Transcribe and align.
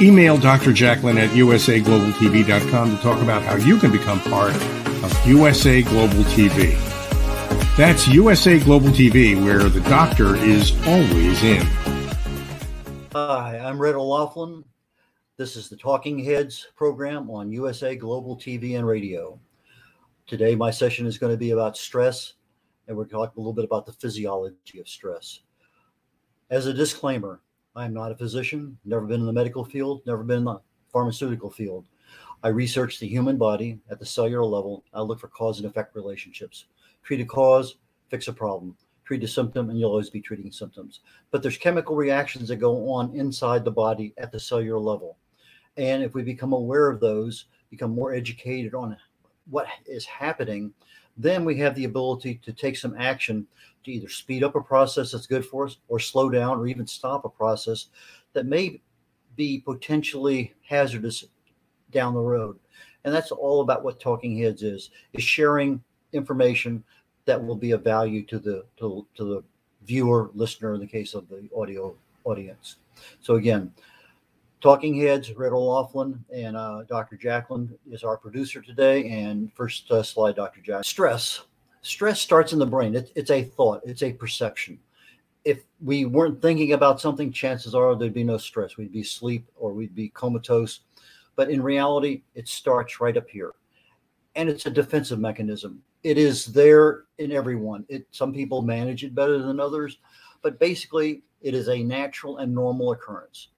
Email 0.00 0.36
Dr. 0.36 0.74
Jacqueline 0.74 1.16
at 1.16 1.30
usaglobaltv.com 1.30 2.96
to 2.96 3.02
talk 3.02 3.22
about 3.22 3.42
how 3.42 3.56
you 3.56 3.78
can 3.78 3.90
become 3.90 4.20
part 4.20 4.54
of 4.54 5.26
USA 5.26 5.80
Global 5.80 6.22
TV. 6.24 6.76
That's 7.78 8.06
USA 8.08 8.58
Global 8.58 8.88
TV, 8.88 9.42
where 9.42 9.70
the 9.70 9.80
doctor 9.82 10.36
is 10.36 10.72
always 10.86 11.42
in. 11.42 11.66
Hi, 13.12 13.58
I'm 13.58 13.80
Red 13.80 13.94
O'Laughlin. 13.94 14.64
This 15.38 15.56
is 15.56 15.70
the 15.70 15.76
Talking 15.76 16.18
Heads 16.18 16.66
program 16.76 17.30
on 17.30 17.50
USA 17.50 17.96
Global 17.96 18.36
TV 18.36 18.76
and 18.76 18.86
radio. 18.86 19.40
Today, 20.26 20.54
my 20.54 20.70
session 20.70 21.06
is 21.06 21.16
going 21.16 21.32
to 21.32 21.38
be 21.38 21.52
about 21.52 21.76
stress 21.76 22.34
and 22.88 22.96
we're 22.96 23.06
talking 23.06 23.32
a 23.36 23.40
little 23.40 23.52
bit 23.52 23.64
about 23.64 23.86
the 23.86 23.92
physiology 23.92 24.78
of 24.78 24.88
stress. 24.88 25.40
As 26.50 26.66
a 26.66 26.74
disclaimer, 26.74 27.40
I 27.76 27.84
am 27.84 27.92
not 27.92 28.10
a 28.10 28.16
physician, 28.16 28.78
never 28.86 29.04
been 29.04 29.20
in 29.20 29.26
the 29.26 29.32
medical 29.34 29.62
field, 29.62 30.00
never 30.06 30.24
been 30.24 30.38
in 30.38 30.44
the 30.44 30.60
pharmaceutical 30.90 31.50
field. 31.50 31.84
I 32.42 32.48
research 32.48 32.98
the 32.98 33.06
human 33.06 33.36
body 33.36 33.78
at 33.90 33.98
the 33.98 34.06
cellular 34.06 34.46
level. 34.46 34.82
I 34.94 35.02
look 35.02 35.20
for 35.20 35.28
cause 35.28 35.58
and 35.58 35.68
effect 35.68 35.94
relationships. 35.94 36.64
Treat 37.02 37.20
a 37.20 37.26
cause, 37.26 37.76
fix 38.08 38.28
a 38.28 38.32
problem. 38.32 38.78
Treat 39.04 39.22
a 39.24 39.28
symptom, 39.28 39.68
and 39.68 39.78
you'll 39.78 39.90
always 39.90 40.08
be 40.08 40.22
treating 40.22 40.50
symptoms. 40.50 41.00
But 41.30 41.42
there's 41.42 41.58
chemical 41.58 41.96
reactions 41.96 42.48
that 42.48 42.56
go 42.56 42.90
on 42.90 43.14
inside 43.14 43.62
the 43.62 43.70
body 43.70 44.14
at 44.16 44.32
the 44.32 44.40
cellular 44.40 44.80
level. 44.80 45.18
And 45.76 46.02
if 46.02 46.14
we 46.14 46.22
become 46.22 46.54
aware 46.54 46.88
of 46.88 46.98
those, 46.98 47.44
become 47.68 47.90
more 47.90 48.14
educated 48.14 48.74
on 48.74 48.96
what 49.50 49.66
is 49.84 50.06
happening, 50.06 50.72
then 51.16 51.44
we 51.44 51.56
have 51.58 51.74
the 51.74 51.84
ability 51.84 52.40
to 52.44 52.52
take 52.52 52.76
some 52.76 52.94
action 52.98 53.46
to 53.84 53.92
either 53.92 54.08
speed 54.08 54.44
up 54.44 54.54
a 54.54 54.60
process 54.60 55.12
that's 55.12 55.26
good 55.26 55.44
for 55.44 55.66
us 55.66 55.78
or 55.88 55.98
slow 55.98 56.28
down 56.28 56.58
or 56.58 56.66
even 56.66 56.86
stop 56.86 57.24
a 57.24 57.28
process 57.28 57.86
that 58.32 58.46
may 58.46 58.80
be 59.36 59.58
potentially 59.58 60.52
hazardous 60.62 61.24
down 61.90 62.14
the 62.14 62.20
road. 62.20 62.58
And 63.04 63.14
that's 63.14 63.30
all 63.30 63.60
about 63.60 63.84
what 63.84 64.00
Talking 64.00 64.36
Heads 64.36 64.62
is, 64.62 64.90
is 65.12 65.22
sharing 65.22 65.82
information 66.12 66.82
that 67.24 67.42
will 67.42 67.56
be 67.56 67.70
of 67.72 67.84
value 67.84 68.24
to 68.26 68.38
the 68.38 68.64
to, 68.78 69.06
to 69.16 69.24
the 69.24 69.44
viewer, 69.86 70.30
listener 70.34 70.74
in 70.74 70.80
the 70.80 70.86
case 70.86 71.14
of 71.14 71.28
the 71.28 71.48
audio 71.56 71.94
audience. 72.24 72.76
So 73.20 73.36
again, 73.36 73.72
Talking 74.62 74.98
Heads, 74.98 75.32
Red 75.32 75.52
O'Laughlin, 75.52 76.24
and 76.34 76.56
uh, 76.56 76.82
Dr. 76.88 77.16
Jacqueline 77.16 77.76
is 77.90 78.02
our 78.02 78.16
producer 78.16 78.62
today. 78.62 79.08
And 79.10 79.52
first 79.52 79.90
uh, 79.90 80.02
slide, 80.02 80.36
Dr. 80.36 80.60
Jack. 80.62 80.84
Stress. 80.84 81.42
Stress 81.82 82.20
starts 82.20 82.52
in 82.52 82.58
the 82.58 82.66
brain. 82.66 82.94
It, 82.96 83.12
it's 83.14 83.30
a 83.30 83.44
thought. 83.44 83.82
It's 83.84 84.02
a 84.02 84.12
perception. 84.12 84.78
If 85.44 85.62
we 85.84 86.06
weren't 86.06 86.40
thinking 86.40 86.72
about 86.72 87.00
something, 87.00 87.30
chances 87.30 87.74
are 87.74 87.94
there'd 87.94 88.14
be 88.14 88.24
no 88.24 88.38
stress. 88.38 88.76
We'd 88.76 88.92
be 88.92 89.02
asleep 89.02 89.46
or 89.56 89.72
we'd 89.72 89.94
be 89.94 90.08
comatose. 90.08 90.80
But 91.36 91.50
in 91.50 91.62
reality, 91.62 92.22
it 92.34 92.48
starts 92.48 92.98
right 92.98 93.16
up 93.16 93.28
here, 93.28 93.52
and 94.34 94.48
it's 94.48 94.64
a 94.64 94.70
defensive 94.70 95.20
mechanism. 95.20 95.82
It 96.02 96.16
is 96.16 96.46
there 96.46 97.04
in 97.18 97.30
everyone. 97.30 97.84
It 97.90 98.06
some 98.10 98.32
people 98.32 98.62
manage 98.62 99.04
it 99.04 99.14
better 99.14 99.38
than 99.38 99.60
others, 99.60 99.98
but 100.40 100.58
basically, 100.58 101.22
it 101.42 101.54
is 101.54 101.68
a 101.68 101.82
natural 101.82 102.38
and 102.38 102.54
normal 102.54 102.92
occurrence 102.92 103.48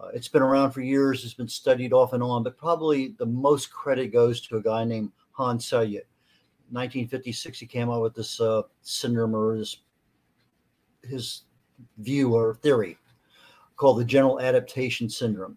uh, 0.00 0.08
it's 0.14 0.28
been 0.28 0.42
around 0.42 0.72
for 0.72 0.80
years. 0.80 1.24
It's 1.24 1.34
been 1.34 1.48
studied 1.48 1.92
off 1.92 2.12
and 2.12 2.22
on, 2.22 2.42
but 2.42 2.58
probably 2.58 3.14
the 3.18 3.26
most 3.26 3.72
credit 3.72 4.12
goes 4.12 4.40
to 4.42 4.56
a 4.56 4.62
guy 4.62 4.84
named 4.84 5.12
Hans 5.32 5.66
Selye. 5.66 6.02
1956, 6.70 7.60
he 7.60 7.66
came 7.66 7.90
out 7.90 8.02
with 8.02 8.14
this 8.14 8.40
uh, 8.40 8.62
syndrome 8.82 9.34
or 9.34 9.58
this, 9.58 9.76
his 11.02 11.42
view 11.98 12.34
or 12.34 12.54
theory 12.54 12.98
called 13.76 13.98
the 13.98 14.04
general 14.04 14.40
adaptation 14.40 15.08
syndrome. 15.08 15.56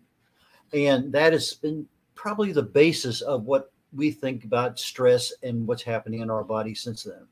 And 0.74 1.12
that 1.14 1.34
has 1.34 1.54
been 1.54 1.88
probably 2.16 2.52
the 2.52 2.64
basis 2.64 3.22
of 3.22 3.46
what 3.46 3.72
we 3.96 4.12
think 4.12 4.44
about 4.44 4.80
stress 4.80 5.32
and 5.44 5.66
what's 5.66 5.84
happening 5.84 6.22
in 6.22 6.30
our 6.30 6.44
body 6.44 6.76
since 6.76 7.04
then. 7.04 7.26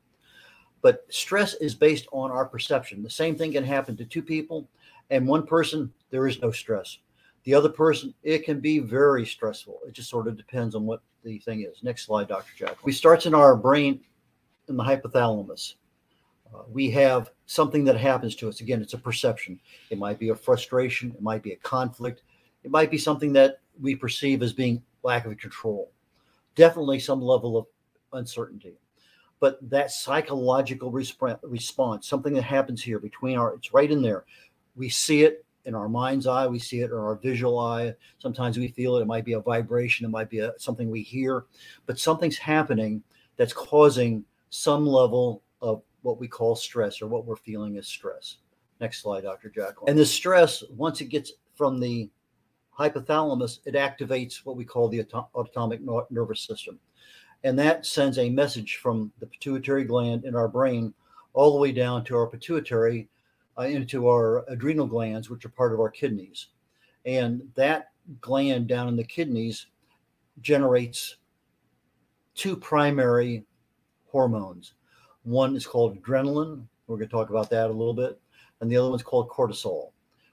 But 0.80 1.04
stress 1.10 1.54
is 1.54 1.74
based 1.74 2.06
on 2.12 2.30
our 2.30 2.46
perception. 2.46 3.02
The 3.02 3.10
same 3.10 3.36
thing 3.36 3.52
can 3.52 3.64
happen 3.64 3.96
to 3.96 4.04
two 4.04 4.22
people, 4.22 4.68
and 5.10 5.26
one 5.26 5.46
person, 5.46 5.92
there 6.10 6.26
is 6.26 6.40
no 6.40 6.50
stress. 6.50 6.98
The 7.44 7.54
other 7.54 7.68
person, 7.68 8.12
it 8.22 8.44
can 8.44 8.60
be 8.60 8.80
very 8.80 9.24
stressful. 9.24 9.78
It 9.86 9.92
just 9.92 10.10
sort 10.10 10.26
of 10.26 10.36
depends 10.36 10.74
on 10.74 10.84
what 10.84 11.02
the 11.22 11.38
thing 11.38 11.62
is. 11.62 11.82
Next 11.82 12.04
slide, 12.04 12.28
Dr. 12.28 12.52
Jack. 12.56 12.84
We 12.84 12.92
starts 12.92 13.26
in 13.26 13.34
our 13.34 13.56
brain 13.56 14.00
in 14.68 14.76
the 14.76 14.82
hypothalamus. 14.82 15.74
Uh, 16.52 16.62
we 16.68 16.90
have 16.90 17.30
something 17.46 17.84
that 17.84 17.96
happens 17.96 18.34
to 18.36 18.48
us. 18.48 18.60
Again, 18.60 18.82
it's 18.82 18.94
a 18.94 18.98
perception. 18.98 19.60
It 19.90 19.98
might 19.98 20.18
be 20.18 20.30
a 20.30 20.34
frustration. 20.34 21.12
It 21.12 21.22
might 21.22 21.42
be 21.42 21.52
a 21.52 21.56
conflict. 21.56 22.22
It 22.64 22.70
might 22.70 22.90
be 22.90 22.98
something 22.98 23.32
that 23.34 23.60
we 23.80 23.94
perceive 23.94 24.42
as 24.42 24.52
being 24.52 24.82
lack 25.02 25.26
of 25.26 25.36
control. 25.38 25.92
Definitely 26.54 27.00
some 27.00 27.20
level 27.20 27.56
of 27.56 27.66
uncertainty. 28.12 28.74
But 29.38 29.58
that 29.70 29.90
psychological 29.90 30.90
resp- 30.90 31.38
response, 31.42 32.08
something 32.08 32.32
that 32.34 32.42
happens 32.42 32.82
here 32.82 32.98
between 32.98 33.36
our, 33.36 33.54
it's 33.54 33.74
right 33.74 33.90
in 33.90 34.02
there. 34.02 34.24
We 34.76 34.88
see 34.88 35.22
it 35.22 35.44
in 35.64 35.74
our 35.74 35.88
mind's 35.88 36.26
eye, 36.26 36.46
we 36.46 36.60
see 36.60 36.80
it 36.80 36.90
in 36.90 36.96
our 36.96 37.16
visual 37.16 37.58
eye. 37.58 37.94
Sometimes 38.18 38.56
we 38.56 38.68
feel 38.68 38.96
it. 38.96 39.02
It 39.02 39.06
might 39.06 39.24
be 39.24 39.32
a 39.32 39.40
vibration, 39.40 40.06
it 40.06 40.10
might 40.10 40.30
be 40.30 40.38
a, 40.38 40.52
something 40.58 40.90
we 40.90 41.02
hear, 41.02 41.46
but 41.86 41.98
something's 41.98 42.38
happening 42.38 43.02
that's 43.36 43.52
causing 43.52 44.24
some 44.50 44.86
level 44.86 45.42
of 45.60 45.82
what 46.02 46.20
we 46.20 46.28
call 46.28 46.54
stress 46.54 47.02
or 47.02 47.08
what 47.08 47.26
we're 47.26 47.36
feeling 47.36 47.76
as 47.76 47.88
stress. 47.88 48.36
Next 48.80 49.02
slide, 49.02 49.22
Dr. 49.22 49.50
Jacqueline. 49.50 49.90
And 49.90 49.98
the 49.98 50.06
stress, 50.06 50.62
once 50.70 51.00
it 51.00 51.06
gets 51.06 51.32
from 51.54 51.80
the 51.80 52.10
hypothalamus, 52.78 53.60
it 53.64 53.74
activates 53.74 54.44
what 54.44 54.56
we 54.56 54.64
call 54.64 54.88
the 54.88 55.04
autonomic 55.34 55.80
nervous 56.10 56.40
system. 56.42 56.78
And 57.42 57.58
that 57.58 57.86
sends 57.86 58.18
a 58.18 58.30
message 58.30 58.76
from 58.76 59.12
the 59.18 59.26
pituitary 59.26 59.84
gland 59.84 60.24
in 60.24 60.34
our 60.34 60.48
brain 60.48 60.94
all 61.32 61.52
the 61.52 61.60
way 61.60 61.72
down 61.72 62.04
to 62.04 62.16
our 62.16 62.26
pituitary 62.26 63.08
uh, 63.58 63.62
into 63.62 64.08
our 64.08 64.44
adrenal 64.48 64.86
glands, 64.86 65.30
which 65.30 65.44
are 65.44 65.50
part 65.50 65.72
of 65.72 65.80
our 65.80 65.90
kidneys. 65.90 66.48
And 67.04 67.42
that 67.54 67.92
gland 68.20 68.66
down 68.66 68.88
in 68.88 68.96
the 68.96 69.04
kidneys 69.04 69.66
generates 70.40 71.16
two 72.34 72.56
primary 72.56 73.44
hormones. 74.06 74.74
One 75.22 75.56
is 75.56 75.66
called 75.66 76.00
adrenaline. 76.00 76.64
We're 76.86 76.96
going 76.96 77.08
to 77.08 77.12
talk 77.12 77.30
about 77.30 77.50
that 77.50 77.66
a 77.66 77.72
little 77.72 77.94
bit. 77.94 78.20
And 78.60 78.70
the 78.70 78.76
other 78.76 78.90
one's 78.90 79.02
called 79.02 79.28
cortisol. 79.28 79.90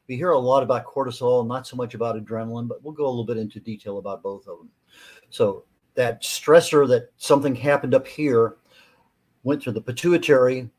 We 0.08 0.18
hear 0.18 0.32
a 0.32 0.40
lot 0.40 0.64
about 0.64 0.86
cortisol, 0.86 1.48
not 1.48 1.66
so 1.66 1.78
much 1.78 1.94
about 1.94 2.18
adrenaline, 2.18 2.68
but 2.68 2.84
we'll 2.84 2.94
go 2.94 3.06
a 3.06 3.10
little 3.10 3.26
bit 3.26 3.38
into 3.38 3.60
detail 3.60 3.98
about 3.98 4.22
both 4.22 4.48
of 4.48 4.58
them. 4.58 4.70
So, 5.30 5.66
that 5.96 6.24
stressor 6.24 6.88
that 6.88 7.12
something 7.18 7.56
happened 7.56 7.94
up 7.94 8.08
here 8.08 8.58
went 9.44 9.62
through 9.62 9.74
the 9.74 9.82
pituitary, 9.82 10.70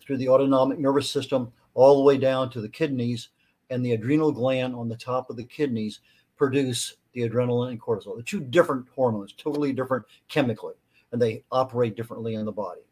through 0.00 0.16
the 0.16 0.28
autonomic 0.28 0.78
nervous 0.78 1.10
system, 1.10 1.52
all 1.74 1.96
the 1.96 2.02
way 2.02 2.18
down 2.18 2.50
to 2.50 2.60
the 2.60 2.68
kidneys, 2.68 3.28
and 3.70 3.84
the 3.84 3.92
adrenal 3.92 4.32
gland 4.32 4.74
on 4.74 4.88
the 4.88 4.96
top 4.96 5.30
of 5.30 5.36
the 5.36 5.44
kidneys 5.44 6.00
produce 6.36 6.96
the 7.12 7.28
adrenaline 7.28 7.70
and 7.70 7.80
cortisol. 7.80 8.16
The 8.16 8.22
two 8.22 8.40
different 8.40 8.86
hormones, 8.94 9.32
totally 9.32 9.72
different 9.72 10.04
chemically, 10.28 10.74
and 11.12 11.20
they 11.20 11.44
operate 11.50 11.96
differently 11.96 12.34
in 12.34 12.44
the 12.44 12.52
body. 12.52 12.82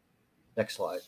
Next 0.57 0.75
slide. 0.75 1.01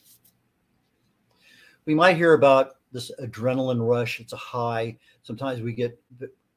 We 1.86 1.96
might 1.96 2.18
hear 2.18 2.34
about 2.34 2.76
this 2.92 3.12
adrenaline 3.22 3.86
rush. 3.88 4.20
It's 4.20 4.34
a 4.34 4.38
high. 4.38 4.98
Sometimes 5.24 5.62
we 5.62 5.74
get 5.74 6.00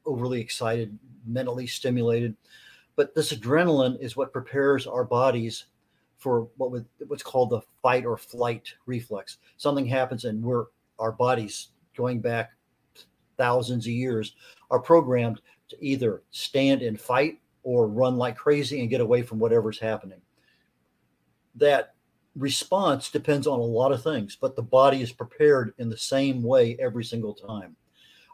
overly 0.05 0.41
excited, 0.41 0.97
mentally 1.27 1.67
stimulated. 1.67 2.37
But 2.95 3.15
this 3.15 3.33
adrenaline 3.33 4.01
is 4.01 4.17
what 4.17 4.33
prepares 4.33 4.87
our 4.87 5.05
bodies 5.05 5.67
for 6.17 6.49
what 6.57 6.71
would, 6.71 6.87
what's 7.09 7.23
called 7.23 7.51
the 7.51 7.61
fight 7.83 8.07
or 8.07 8.17
flight 8.17 8.73
reflex. 8.87 9.39
Something 9.57 9.87
happens 9.87 10.25
and 10.25 10.43
we're 10.43 10.67
our 10.99 11.13
bodies 11.13 11.69
going 11.97 12.21
back 12.21 12.53
thousands 13.37 13.87
of 13.87 13.93
years 13.93 14.35
are 14.71 14.81
programmed 14.81 15.41
to 15.69 15.77
either 15.81 16.23
stand 16.31 16.83
and 16.83 17.01
fight 17.01 17.41
or 17.63 17.89
run 17.89 18.17
like 18.17 18.37
crazy 18.37 18.81
and 18.81 18.91
get 18.91 19.01
away 19.01 19.23
from 19.23 19.39
whatever's 19.39 19.79
happening. 19.79 20.21
That 21.57 21.95
response 22.37 23.11
depends 23.11 23.47
on 23.47 23.59
a 23.59 23.63
lot 23.63 23.93
of 23.93 24.03
things, 24.03 24.37
but 24.41 24.55
the 24.55 24.63
body 24.63 25.03
is 25.03 25.13
prepared 25.13 25.75
in 25.79 25.89
the 25.89 25.97
same 25.97 26.43
way 26.43 26.77
every 26.79 27.05
single 27.05 27.35
time. 27.35 27.75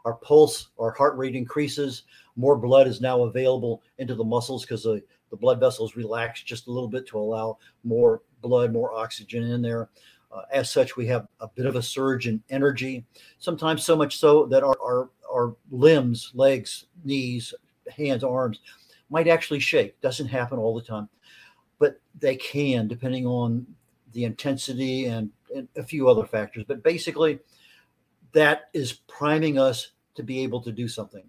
Our 0.05 0.15
pulse, 0.15 0.69
our 0.77 0.91
heart 0.91 1.17
rate 1.17 1.35
increases, 1.35 2.03
more 2.35 2.57
blood 2.57 2.87
is 2.87 2.99
now 2.99 3.23
available 3.23 3.81
into 3.97 4.15
the 4.15 4.23
muscles 4.23 4.63
because 4.63 4.83
the, 4.83 5.01
the 5.29 5.37
blood 5.37 5.59
vessels 5.59 5.95
relax 5.95 6.43
just 6.43 6.67
a 6.67 6.71
little 6.71 6.89
bit 6.89 7.07
to 7.07 7.17
allow 7.17 7.57
more 7.83 8.21
blood, 8.41 8.73
more 8.73 8.93
oxygen 8.93 9.43
in 9.43 9.61
there. 9.61 9.89
Uh, 10.33 10.41
as 10.51 10.69
such, 10.69 10.97
we 10.97 11.05
have 11.05 11.27
a 11.41 11.47
bit 11.47 11.65
of 11.65 11.75
a 11.75 11.81
surge 11.81 12.27
in 12.27 12.41
energy, 12.49 13.05
sometimes 13.37 13.83
so 13.83 13.95
much 13.95 14.17
so 14.17 14.45
that 14.47 14.63
our, 14.63 14.75
our, 14.83 15.09
our 15.31 15.55
limbs, 15.69 16.31
legs, 16.33 16.85
knees, 17.03 17.53
hands, 17.95 18.23
arms 18.23 18.59
might 19.09 19.27
actually 19.27 19.59
shake. 19.59 19.99
Doesn't 20.01 20.27
happen 20.27 20.57
all 20.57 20.73
the 20.73 20.81
time, 20.81 21.07
but 21.77 21.99
they 22.19 22.35
can 22.35 22.87
depending 22.87 23.27
on 23.27 23.65
the 24.13 24.23
intensity 24.23 25.05
and, 25.05 25.29
and 25.55 25.67
a 25.75 25.83
few 25.83 26.07
other 26.07 26.25
factors. 26.25 26.63
But 26.67 26.83
basically, 26.83 27.39
that 28.31 28.69
is 28.73 28.93
priming 28.93 29.59
us 29.59 29.91
to 30.15 30.23
be 30.23 30.41
able 30.43 30.61
to 30.61 30.71
do 30.71 30.87
something. 30.87 31.23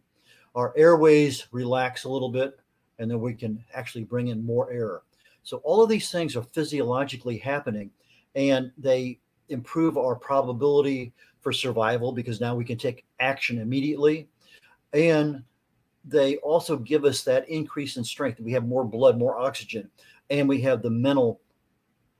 Our 0.54 0.72
airways 0.76 1.46
relax 1.50 2.04
a 2.04 2.08
little 2.08 2.30
bit, 2.30 2.58
and 2.98 3.10
then 3.10 3.20
we 3.20 3.34
can 3.34 3.62
actually 3.74 4.04
bring 4.04 4.28
in 4.28 4.44
more 4.44 4.70
air. 4.70 5.02
So, 5.42 5.58
all 5.58 5.82
of 5.82 5.90
these 5.90 6.10
things 6.10 6.36
are 6.36 6.42
physiologically 6.54 7.36
happening, 7.36 7.90
and 8.34 8.72
they 8.78 9.20
improve 9.48 9.96
our 9.96 10.14
probability 10.14 11.12
for 11.40 11.52
survival 11.52 12.12
because 12.12 12.40
now 12.40 12.54
we 12.54 12.64
can 12.64 12.78
take 12.78 13.04
action 13.20 13.58
immediately. 13.60 14.28
And 14.92 15.42
they 16.04 16.36
also 16.38 16.76
give 16.76 17.04
us 17.04 17.22
that 17.22 17.48
increase 17.48 17.96
in 17.96 18.04
strength. 18.04 18.40
We 18.40 18.52
have 18.52 18.66
more 18.66 18.84
blood, 18.84 19.18
more 19.18 19.38
oxygen, 19.38 19.90
and 20.30 20.48
we 20.48 20.60
have 20.62 20.82
the 20.82 20.90
mental 20.90 21.40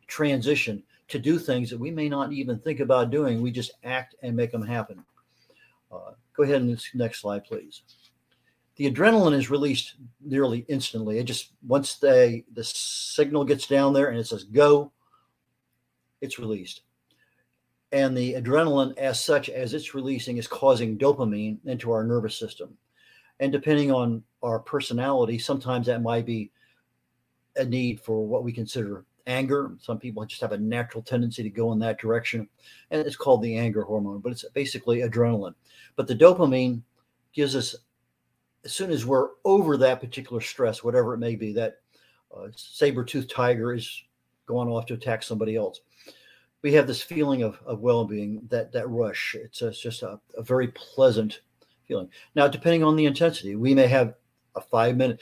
transition 0.06 0.82
to 1.08 1.19
do 1.19 1.38
things 1.38 1.70
that 1.70 1.78
we 1.78 1.90
may 1.90 2.08
not 2.08 2.32
even 2.32 2.58
think 2.58 2.81
about 2.81 3.11
doing. 3.11 3.43
We 3.43 3.50
just 3.50 3.72
act 3.84 4.14
and 4.22 4.37
make 4.37 4.52
them 4.52 4.66
happen. 4.66 5.05
Uh, 5.93 6.12
go 6.34 6.43
ahead 6.43 6.62
and 6.62 6.81
next 6.94 7.20
slide, 7.20 7.44
please. 7.44 7.82
The 8.76 8.90
adrenaline 8.90 9.34
is 9.34 9.50
released 9.50 9.94
nearly 10.20 10.64
instantly. 10.69 11.19
It 11.19 11.25
just 11.25 11.52
once 11.66 11.96
they 11.96 12.44
the 12.55 12.64
signal 12.64 13.44
gets 13.44 13.69
down 13.69 13.93
there 13.93 14.08
and 14.08 14.19
it 14.19 14.26
says 14.26 14.44
go, 14.44 14.90
it's 16.25 16.38
released. 16.38 16.82
And 17.93 18.17
the 18.17 18.35
adrenaline, 18.35 18.99
as 18.99 19.23
such 19.23 19.49
as 19.49 19.73
it's 19.73 19.94
releasing, 19.94 20.38
is 20.38 20.49
causing 20.49 20.99
dopamine 20.99 21.59
into 21.65 21.93
our 21.93 22.03
nervous 22.03 22.37
system. 22.37 22.76
And 23.38 23.53
depending 23.53 23.93
on 23.93 24.25
our 24.43 24.59
personality, 24.59 25.38
sometimes 25.38 25.87
that 25.87 26.03
might 26.03 26.26
be 26.26 26.50
a 27.56 27.65
need 27.65 28.00
for 28.00 28.26
what 28.26 28.43
we 28.43 28.53
consider 28.53 29.05
anger. 29.26 29.76
Some 29.81 29.99
people 29.99 30.25
just 30.25 30.41
have 30.41 30.53
a 30.53 30.59
natural 30.59 31.03
tendency 31.03 31.43
to 31.43 31.50
go 31.50 31.73
in 31.73 31.79
that 31.81 32.00
direction, 32.00 32.49
and 32.91 33.00
it's 33.00 33.17
called 33.17 33.43
the 33.43 33.56
anger 33.56 33.82
hormone, 33.82 34.21
but 34.21 34.32
it's 34.32 34.44
basically 34.55 34.99
adrenaline. 34.99 35.55
But 35.97 36.06
the 36.06 36.17
dopamine 36.17 36.82
gives 37.32 37.55
us, 37.55 37.75
as 38.65 38.73
soon 38.73 38.91
as 38.91 39.06
we're 39.06 39.29
over 39.44 39.76
that 39.76 40.00
particular 40.00 40.41
stress, 40.41 40.82
whatever 40.82 41.15
it 41.15 41.19
may 41.19 41.37
be, 41.37 41.53
that 41.53 41.76
uh, 42.37 42.49
saber-toothed 42.56 43.31
tiger 43.31 43.73
is 43.73 44.05
going 44.47 44.69
off 44.69 44.87
to 44.87 44.94
attack 44.94 45.23
somebody 45.23 45.56
else. 45.56 45.81
We 46.64 46.72
have 46.72 46.88
this 46.88 47.02
feeling 47.02 47.43
of, 47.43 47.61
of 47.64 47.81
well-being, 47.81 48.49
that 48.50 48.72
that 48.72 48.88
rush. 48.88 49.37
It's, 49.38 49.62
it's 49.62 49.78
just 49.78 50.02
a, 50.02 50.19
a 50.37 50.43
very 50.43 50.69
pleasant 50.69 51.43
feeling. 51.87 52.08
Now, 52.34 52.49
depending 52.49 52.82
on 52.82 52.96
the 52.96 53.06
intensity, 53.06 53.55
we 53.55 53.75
may 53.75 53.87
have 53.87 54.14
a 54.56 54.61
five-minute. 54.61 55.20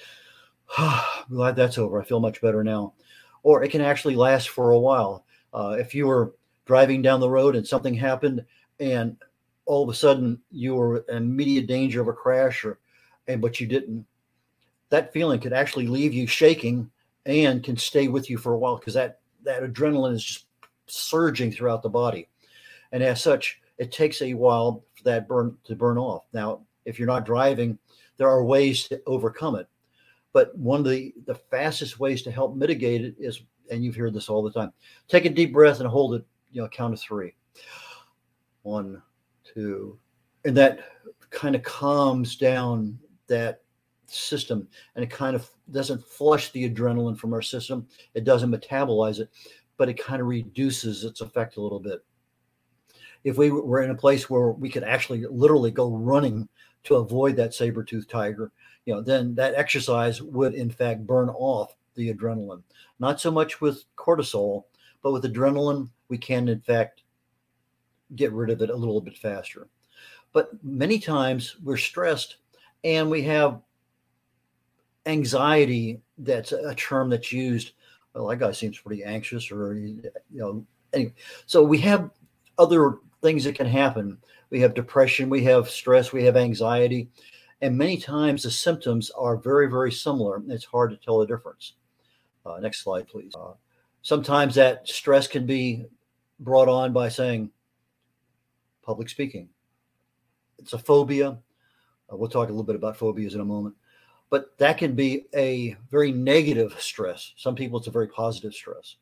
glad 1.28 1.56
that's 1.56 1.76
over. 1.76 2.00
I 2.00 2.04
feel 2.04 2.20
much 2.20 2.40
better 2.40 2.64
now 2.64 2.94
or 3.42 3.62
it 3.62 3.70
can 3.70 3.80
actually 3.80 4.16
last 4.16 4.48
for 4.48 4.70
a 4.70 4.78
while. 4.78 5.24
Uh, 5.52 5.76
if 5.78 5.94
you 5.94 6.06
were 6.06 6.34
driving 6.64 7.02
down 7.02 7.20
the 7.20 7.28
road 7.28 7.56
and 7.56 7.66
something 7.66 7.94
happened 7.94 8.44
and 8.80 9.16
all 9.66 9.82
of 9.82 9.88
a 9.88 9.94
sudden 9.94 10.40
you 10.50 10.74
were 10.74 10.98
in 11.08 11.16
immediate 11.16 11.66
danger 11.66 12.00
of 12.00 12.08
a 12.08 12.12
crash 12.12 12.64
or 12.64 12.78
and 13.28 13.40
but 13.40 13.60
you 13.60 13.66
didn't 13.66 14.04
that 14.88 15.12
feeling 15.12 15.40
could 15.40 15.52
actually 15.52 15.86
leave 15.86 16.12
you 16.12 16.26
shaking 16.26 16.90
and 17.26 17.62
can 17.62 17.76
stay 17.76 18.08
with 18.08 18.28
you 18.28 18.36
for 18.36 18.52
a 18.52 18.58
while 18.58 18.76
because 18.76 18.94
that 18.94 19.20
that 19.44 19.62
adrenaline 19.62 20.14
is 20.14 20.24
just 20.24 20.46
surging 20.86 21.50
throughout 21.50 21.82
the 21.82 21.88
body 21.88 22.28
and 22.92 23.02
as 23.02 23.22
such 23.22 23.60
it 23.78 23.90
takes 23.92 24.20
a 24.22 24.34
while 24.34 24.84
for 24.94 25.04
that 25.04 25.28
burn 25.28 25.56
to 25.64 25.74
burn 25.74 25.98
off 25.98 26.24
now 26.32 26.60
if 26.84 26.98
you're 26.98 27.06
not 27.06 27.26
driving 27.26 27.78
there 28.16 28.28
are 28.28 28.44
ways 28.44 28.88
to 28.88 29.00
overcome 29.06 29.54
it 29.54 29.66
but 30.32 30.56
one 30.56 30.80
of 30.80 30.90
the, 30.90 31.14
the 31.26 31.34
fastest 31.34 32.00
ways 32.00 32.22
to 32.22 32.30
help 32.30 32.56
mitigate 32.56 33.04
it 33.04 33.14
is, 33.18 33.42
and 33.70 33.84
you've 33.84 33.96
heard 33.96 34.14
this 34.14 34.28
all 34.28 34.42
the 34.42 34.52
time, 34.52 34.72
take 35.08 35.24
a 35.24 35.30
deep 35.30 35.52
breath 35.52 35.80
and 35.80 35.88
hold 35.88 36.14
it, 36.14 36.24
you 36.50 36.62
know, 36.62 36.68
count 36.68 36.94
of 36.94 37.00
three. 37.00 37.34
One, 38.62 39.02
two, 39.44 39.98
and 40.44 40.56
that 40.56 40.80
kind 41.30 41.54
of 41.54 41.62
calms 41.62 42.36
down 42.36 42.98
that 43.26 43.62
system 44.06 44.68
and 44.94 45.02
it 45.02 45.10
kind 45.10 45.34
of 45.34 45.48
doesn't 45.70 46.04
flush 46.04 46.50
the 46.52 46.68
adrenaline 46.68 47.16
from 47.16 47.32
our 47.32 47.42
system. 47.42 47.86
It 48.14 48.24
doesn't 48.24 48.50
metabolize 48.50 49.20
it, 49.20 49.30
but 49.82 49.88
it 49.88 49.98
kind 49.98 50.20
of 50.20 50.28
reduces 50.28 51.02
its 51.02 51.22
effect 51.22 51.56
a 51.56 51.60
little 51.60 51.80
bit. 51.80 52.04
If 53.24 53.36
we 53.36 53.50
were 53.50 53.82
in 53.82 53.90
a 53.90 53.96
place 53.96 54.30
where 54.30 54.52
we 54.52 54.68
could 54.68 54.84
actually 54.84 55.26
literally 55.26 55.72
go 55.72 55.96
running 55.96 56.48
to 56.84 56.94
avoid 56.94 57.34
that 57.34 57.52
saber 57.52 57.82
tooth 57.82 58.06
tiger, 58.06 58.52
you 58.84 58.94
know, 58.94 59.00
then 59.00 59.34
that 59.34 59.56
exercise 59.56 60.22
would 60.22 60.54
in 60.54 60.70
fact 60.70 61.04
burn 61.04 61.30
off 61.30 61.74
the 61.96 62.14
adrenaline. 62.14 62.62
Not 63.00 63.20
so 63.20 63.32
much 63.32 63.60
with 63.60 63.82
cortisol, 63.96 64.66
but 65.02 65.10
with 65.10 65.24
adrenaline, 65.24 65.90
we 66.08 66.16
can 66.16 66.48
in 66.48 66.60
fact 66.60 67.02
get 68.14 68.30
rid 68.30 68.50
of 68.50 68.62
it 68.62 68.70
a 68.70 68.76
little 68.76 69.00
bit 69.00 69.18
faster. 69.18 69.66
But 70.32 70.50
many 70.62 71.00
times 71.00 71.56
we're 71.60 71.76
stressed 71.76 72.36
and 72.84 73.10
we 73.10 73.22
have 73.22 73.60
anxiety 75.06 76.00
that's 76.18 76.52
a 76.52 76.76
term 76.76 77.10
that's 77.10 77.32
used 77.32 77.72
well 78.14 78.26
that 78.26 78.38
guy 78.38 78.52
seems 78.52 78.78
pretty 78.78 79.04
anxious 79.04 79.50
or 79.50 79.74
you 79.74 80.02
know 80.30 80.64
anyway 80.92 81.12
so 81.46 81.62
we 81.62 81.78
have 81.78 82.10
other 82.58 82.98
things 83.22 83.44
that 83.44 83.54
can 83.54 83.66
happen 83.66 84.18
we 84.50 84.60
have 84.60 84.74
depression 84.74 85.30
we 85.30 85.42
have 85.44 85.68
stress 85.68 86.12
we 86.12 86.24
have 86.24 86.36
anxiety 86.36 87.08
and 87.62 87.78
many 87.78 87.96
times 87.96 88.42
the 88.42 88.50
symptoms 88.50 89.10
are 89.12 89.36
very, 89.36 89.70
very 89.70 89.92
similar. 89.92 90.42
It's 90.48 90.64
hard 90.64 90.90
to 90.90 90.96
tell 90.96 91.20
the 91.20 91.26
difference. 91.26 91.74
Uh, 92.44 92.58
next 92.58 92.80
slide, 92.80 93.06
please. 93.06 93.32
Uh, 93.36 93.52
sometimes 94.02 94.56
that 94.56 94.86
stress 94.88 95.28
can 95.28 95.46
be 95.46 95.86
brought 96.40 96.68
on 96.68 96.92
by 96.92 97.08
saying 97.08 97.52
public 98.82 99.08
speaking. 99.08 99.48
It's 100.58 100.72
a 100.72 100.78
phobia. 100.78 101.38
Uh, 102.10 102.16
we'll 102.16 102.28
talk 102.28 102.48
a 102.48 102.52
little 102.52 102.64
bit 102.64 102.74
about 102.74 102.96
phobias 102.96 103.36
in 103.36 103.40
a 103.40 103.44
moment. 103.44 103.76
But 104.32 104.56
that 104.56 104.78
can 104.78 104.94
be 104.94 105.26
a 105.34 105.76
very 105.90 106.10
negative 106.10 106.80
stress. 106.80 107.34
Some 107.36 107.54
people, 107.54 107.78
it's 107.78 107.88
a 107.88 107.90
very 107.90 108.08
positive 108.08 108.54
stress. 108.54 108.96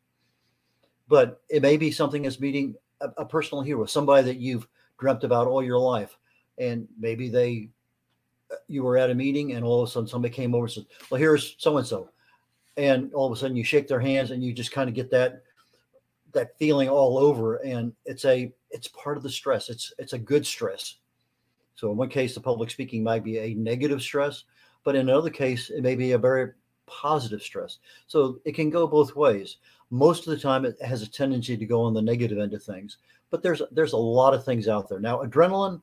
But 1.07 1.41
it 1.49 1.63
may 1.63 1.77
be 1.77 1.93
something 1.93 2.23
that's 2.23 2.41
meeting 2.41 2.75
a, 3.01 3.11
a 3.17 3.25
personal 3.25 3.63
hero, 3.63 3.87
somebody 3.87 4.25
that 4.25 4.39
you've 4.39 4.67
dreamt 4.99 5.23
about 5.23 5.47
all 5.47 5.63
your 5.63 5.79
life. 5.79 6.19
And 6.59 6.89
maybe 6.99 7.29
they 7.29 7.69
uh, 8.51 8.57
you 8.67 8.83
were 8.83 8.99
at 8.99 9.11
a 9.11 9.15
meeting 9.15 9.53
and 9.53 9.65
all 9.65 9.81
of 9.81 9.89
a 9.89 9.93
sudden 9.93 10.09
somebody 10.09 10.35
came 10.35 10.53
over 10.53 10.65
and 10.65 10.73
said, 10.73 10.87
Well, 11.11 11.21
here's 11.21 11.55
so 11.59 11.79
and 11.79 11.87
so. 11.87 12.11
And 12.77 13.15
all 13.15 13.27
of 13.27 13.33
a 13.33 13.37
sudden 13.37 13.57
you 13.57 13.63
shake 13.63 13.87
their 13.87 14.01
hands 14.01 14.33
and 14.33 14.43
you 14.43 14.53
just 14.53 14.73
kind 14.73 14.89
of 14.89 14.97
get 14.97 15.13
that 15.13 15.45
that 16.33 16.59
feeling 16.59 16.89
all 16.89 17.17
over. 17.19 17.59
And 17.59 17.93
it's 18.05 18.25
a 18.25 18.53
it's 18.73 18.89
part 18.89 19.17
of 19.17 19.23
the 19.23 19.31
stress. 19.31 19.69
It's 19.69 19.93
it's 19.97 20.13
a 20.13 20.19
good 20.19 20.45
stress. 20.45 20.97
So 21.77 21.89
in 21.93 21.97
one 21.97 22.09
case, 22.09 22.35
the 22.35 22.41
public 22.41 22.73
speaking 22.73 23.05
might 23.05 23.23
be 23.23 23.39
a 23.39 23.55
negative 23.55 24.03
stress, 24.03 24.43
but 24.85 24.95
in 24.95 25.09
another 25.09 25.31
case, 25.31 25.71
it 25.71 25.83
may 25.83 25.95
be 25.95 26.13
a 26.13 26.19
very 26.19 26.53
positive 26.87 27.43
stress. 27.43 27.79
So 28.07 28.41
it 28.45 28.55
can 28.55 28.71
go 28.71 28.87
both 28.87 29.17
ways. 29.17 29.59
Most 29.91 30.27
of 30.27 30.33
the 30.33 30.41
time, 30.41 30.65
it 30.65 30.81
has 30.83 31.03
a 31.03 31.11
tendency 31.11 31.57
to 31.57 31.67
go 31.67 31.83
on 31.83 31.95
the 31.95 32.03
negative 32.03 32.39
end 32.39 32.55
of 32.55 32.63
things. 32.63 32.99
But 33.31 33.43
there's 33.43 33.63
there's 33.71 33.93
a 33.93 33.99
lot 33.99 34.35
of 34.35 34.45
things 34.45 34.69
out 34.69 34.89
there 34.89 35.01
now. 35.01 35.23
Adrenaline, 35.23 35.81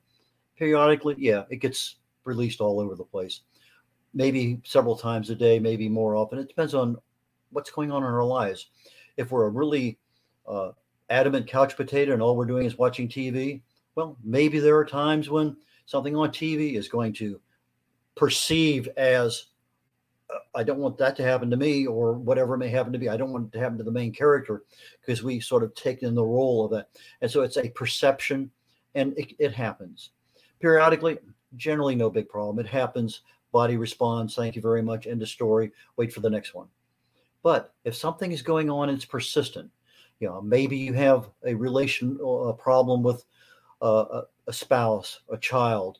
periodically, 0.58 1.16
yeah, 1.18 1.44
it 1.50 1.58
gets 1.58 1.96
released 2.26 2.62
all 2.62 2.80
over 2.80 2.96
the 2.96 3.04
place. 3.04 3.42
Maybe 4.14 4.62
several 4.64 4.98
times 4.98 5.30
a 5.30 5.36
day, 5.36 5.60
maybe 5.60 5.88
more 5.88 6.16
often. 6.16 6.40
It 6.40 6.48
depends 6.48 6.74
on 6.74 6.98
what's 7.52 7.72
going 7.72 7.92
on 7.92 8.04
in 8.04 8.10
our 8.10 8.24
lives. 8.24 8.68
If 9.16 9.32
we're 9.32 9.46
a 9.46 9.50
really 9.50 9.98
uh, 10.48 10.72
adamant 11.10 11.48
couch 11.48 11.76
potato 11.76 12.14
and 12.14 12.22
all 12.22 12.36
we're 12.36 12.46
doing 12.46 12.66
is 12.66 12.78
watching 12.78 13.08
TV, 13.08 13.62
well, 13.96 14.18
maybe 14.24 14.60
there 14.60 14.78
are 14.78 14.86
times 14.86 15.30
when 15.30 15.56
something 15.86 16.16
on 16.16 16.30
TV 16.30 16.76
is 16.76 16.88
going 16.88 17.14
to 17.14 17.40
perceive 18.18 18.88
as 18.98 19.46
uh, 20.34 20.40
I 20.56 20.64
don't 20.64 20.80
want 20.80 20.98
that 20.98 21.16
to 21.18 21.24
happen 21.24 21.50
to 21.52 21.58
me 21.58 21.86
or 21.86 22.14
whatever 22.14 22.58
may 22.58 22.70
happen 22.70 22.92
to 22.94 23.00
be. 23.00 23.10
I 23.10 23.18
don't 23.18 23.32
want 23.32 23.48
it 23.48 23.52
to 23.54 23.60
happen 23.60 23.78
to 23.78 23.84
the 23.84 23.92
main 23.92 24.12
character 24.12 24.64
because 25.00 25.24
we 25.24 25.40
sort 25.40 25.64
of 25.64 25.74
take 25.76 26.04
in 26.04 26.16
the 26.16 26.26
role 26.26 26.66
of 26.66 26.72
that. 26.72 26.90
And 27.22 27.32
so 27.32 27.42
it's 27.42 27.58
a 27.58 27.70
perception 27.70 28.52
and 28.96 29.18
it, 29.18 29.34
it 29.40 29.54
happens. 29.54 30.10
Periodically, 30.60 31.20
generally 31.56 31.96
no 31.96 32.10
big 32.10 32.28
problem. 32.28 32.60
It 32.60 32.70
happens, 32.70 33.22
body 33.52 33.78
responds, 33.78 34.36
thank 34.36 34.56
you 34.56 34.62
very 34.62 34.82
much, 34.82 35.08
end 35.08 35.22
of 35.22 35.30
story, 35.30 35.72
wait 35.96 36.12
for 36.12 36.20
the 36.20 36.30
next 36.30 36.54
one. 36.54 36.68
But 37.44 37.74
if 37.86 37.96
something 37.96 38.32
is 38.32 38.42
going 38.42 38.70
on, 38.70 38.90
it's 38.90 39.06
persistent. 39.06 39.70
You 40.20 40.28
know, 40.28 40.42
maybe 40.42 40.76
you 40.76 40.94
have 40.94 41.30
a 41.46 41.54
relation, 41.54 42.20
a 42.22 42.54
problem 42.54 43.04
with 43.04 43.24
a, 43.82 44.24
a 44.48 44.54
spouse, 44.54 45.20
a 45.30 45.38
child, 45.38 46.00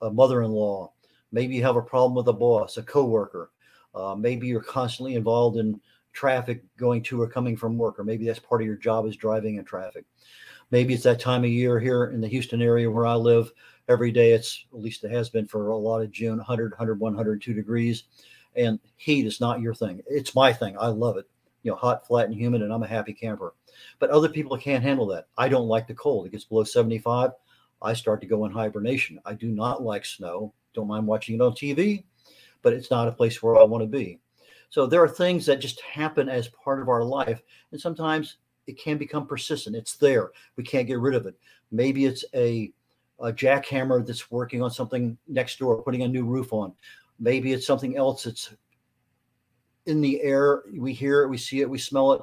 a 0.00 0.10
mother-in-law. 0.10 0.92
Maybe 1.32 1.54
you 1.54 1.62
have 1.62 1.76
a 1.76 1.82
problem 1.82 2.14
with 2.14 2.28
a 2.28 2.32
boss, 2.32 2.76
a 2.76 2.82
coworker. 2.82 3.50
Uh, 3.94 4.14
maybe 4.14 4.46
you're 4.46 4.62
constantly 4.62 5.14
involved 5.14 5.56
in 5.56 5.80
traffic 6.12 6.62
going 6.76 7.02
to 7.04 7.20
or 7.20 7.28
coming 7.28 7.56
from 7.56 7.78
work, 7.78 7.98
or 7.98 8.04
maybe 8.04 8.26
that's 8.26 8.38
part 8.38 8.62
of 8.62 8.66
your 8.66 8.76
job 8.76 9.06
is 9.06 9.16
driving 9.16 9.56
in 9.56 9.64
traffic. 9.64 10.04
Maybe 10.70 10.94
it's 10.94 11.04
that 11.04 11.20
time 11.20 11.44
of 11.44 11.50
year 11.50 11.78
here 11.78 12.06
in 12.06 12.20
the 12.20 12.28
Houston 12.28 12.60
area 12.60 12.90
where 12.90 13.06
I 13.06 13.14
live. 13.14 13.52
Every 13.88 14.10
day, 14.10 14.32
it's 14.32 14.66
at 14.72 14.80
least 14.80 15.04
it 15.04 15.12
has 15.12 15.28
been 15.28 15.46
for 15.46 15.68
a 15.68 15.76
lot 15.76 16.02
of 16.02 16.10
June 16.10 16.38
100, 16.38 16.72
100, 16.72 16.98
102 16.98 17.54
degrees. 17.54 18.04
And 18.56 18.80
heat 18.96 19.26
is 19.26 19.40
not 19.40 19.60
your 19.60 19.74
thing. 19.74 20.02
It's 20.08 20.34
my 20.34 20.52
thing. 20.52 20.76
I 20.80 20.88
love 20.88 21.18
it. 21.18 21.26
You 21.62 21.70
know, 21.70 21.76
hot, 21.76 22.06
flat, 22.06 22.26
and 22.26 22.34
humid, 22.34 22.62
and 22.62 22.72
I'm 22.72 22.82
a 22.82 22.88
happy 22.88 23.12
camper. 23.12 23.54
But 23.98 24.10
other 24.10 24.28
people 24.28 24.56
can't 24.56 24.82
handle 24.82 25.06
that. 25.08 25.28
I 25.36 25.48
don't 25.48 25.68
like 25.68 25.86
the 25.86 25.94
cold. 25.94 26.26
It 26.26 26.32
gets 26.32 26.44
below 26.44 26.64
75. 26.64 27.32
I 27.82 27.92
start 27.92 28.20
to 28.22 28.26
go 28.26 28.44
in 28.46 28.52
hibernation. 28.52 29.20
I 29.24 29.34
do 29.34 29.48
not 29.48 29.82
like 29.82 30.04
snow. 30.04 30.52
Don't 30.76 30.86
mind 30.86 31.06
watching 31.06 31.34
it 31.34 31.40
on 31.40 31.52
TV, 31.52 32.04
but 32.62 32.72
it's 32.72 32.90
not 32.90 33.08
a 33.08 33.12
place 33.12 33.42
where 33.42 33.56
I 33.56 33.64
want 33.64 33.82
to 33.82 33.88
be. 33.88 34.20
So 34.68 34.86
there 34.86 35.02
are 35.02 35.08
things 35.08 35.46
that 35.46 35.60
just 35.60 35.80
happen 35.80 36.28
as 36.28 36.48
part 36.48 36.80
of 36.80 36.88
our 36.88 37.02
life. 37.02 37.42
And 37.72 37.80
sometimes 37.80 38.36
it 38.66 38.78
can 38.78 38.98
become 38.98 39.26
persistent. 39.26 39.74
It's 39.74 39.96
there. 39.96 40.30
We 40.56 40.64
can't 40.64 40.86
get 40.86 41.00
rid 41.00 41.14
of 41.14 41.26
it. 41.26 41.34
Maybe 41.72 42.04
it's 42.04 42.24
a, 42.34 42.72
a 43.20 43.32
jackhammer 43.32 44.06
that's 44.06 44.30
working 44.30 44.62
on 44.62 44.70
something 44.70 45.16
next 45.26 45.58
door, 45.58 45.82
putting 45.82 46.02
a 46.02 46.08
new 46.08 46.24
roof 46.24 46.52
on. 46.52 46.72
Maybe 47.18 47.52
it's 47.52 47.66
something 47.66 47.96
else 47.96 48.24
that's 48.24 48.54
in 49.86 50.00
the 50.00 50.20
air. 50.20 50.64
We 50.76 50.92
hear 50.92 51.22
it, 51.22 51.28
we 51.28 51.38
see 51.38 51.60
it, 51.60 51.70
we 51.70 51.78
smell 51.78 52.12
it. 52.12 52.22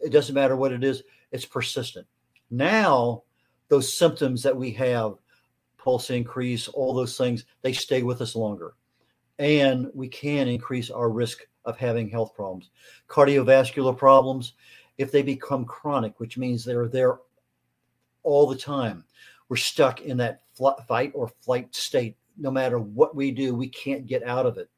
It 0.00 0.10
doesn't 0.10 0.34
matter 0.34 0.56
what 0.56 0.72
it 0.72 0.84
is, 0.84 1.02
it's 1.32 1.44
persistent. 1.44 2.06
Now, 2.50 3.24
those 3.68 3.92
symptoms 3.92 4.42
that 4.44 4.56
we 4.56 4.70
have, 4.72 5.14
pulse 5.88 6.10
increase, 6.10 6.68
all 6.68 6.92
those 6.92 7.16
things, 7.16 7.46
they 7.62 7.72
stay 7.72 8.02
with 8.02 8.20
us 8.20 8.36
longer. 8.36 8.74
And 9.38 9.90
we 9.94 10.06
can 10.06 10.46
increase 10.46 10.90
our 10.90 11.08
risk 11.08 11.46
of 11.64 11.78
having 11.78 12.10
health 12.10 12.34
problems. 12.34 12.68
Cardiovascular 13.08 13.96
problems, 13.96 14.52
if 14.98 15.10
they 15.10 15.22
become 15.22 15.64
chronic, 15.64 16.20
which 16.20 16.36
means 16.36 16.62
they're 16.62 16.88
there 16.88 17.20
all 18.22 18.46
the 18.46 18.54
time, 18.54 19.02
we're 19.48 19.56
stuck 19.56 20.02
in 20.02 20.18
that 20.18 20.42
fight 20.86 21.12
or 21.14 21.32
flight 21.40 21.74
state. 21.74 22.18
No 22.36 22.50
matter 22.50 22.78
what 22.78 23.16
we 23.16 23.30
do, 23.30 23.54
we 23.54 23.70
can't 23.70 24.06
get 24.06 24.22
out 24.24 24.44
of 24.44 24.58
it. 24.58 24.68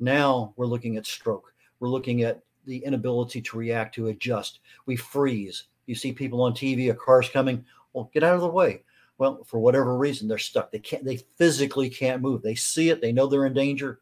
Now 0.00 0.54
we're 0.56 0.66
looking 0.66 0.96
at 0.96 1.06
stroke. 1.06 1.54
We're 1.78 1.88
looking 1.88 2.22
at 2.22 2.42
the 2.66 2.78
inability 2.78 3.42
to 3.42 3.56
react, 3.56 3.94
to 3.94 4.08
adjust. 4.08 4.58
We 4.86 4.96
freeze. 4.96 5.68
You 5.86 5.94
see 5.94 6.12
people 6.12 6.42
on 6.42 6.52
TV, 6.52 6.90
a 6.90 6.94
car's 6.94 7.28
coming. 7.28 7.64
Well, 7.92 8.10
get 8.12 8.24
out 8.24 8.34
of 8.34 8.40
the 8.40 8.48
way. 8.48 8.82
Well, 9.18 9.42
for 9.44 9.58
whatever 9.58 9.96
reason, 9.96 10.28
they're 10.28 10.38
stuck. 10.38 10.70
They 10.70 10.78
can't. 10.78 11.04
They 11.04 11.16
physically 11.36 11.90
can't 11.90 12.22
move. 12.22 12.40
They 12.42 12.54
see 12.54 12.90
it. 12.90 13.00
They 13.00 13.12
know 13.12 13.26
they're 13.26 13.46
in 13.46 13.54
danger, 13.54 14.00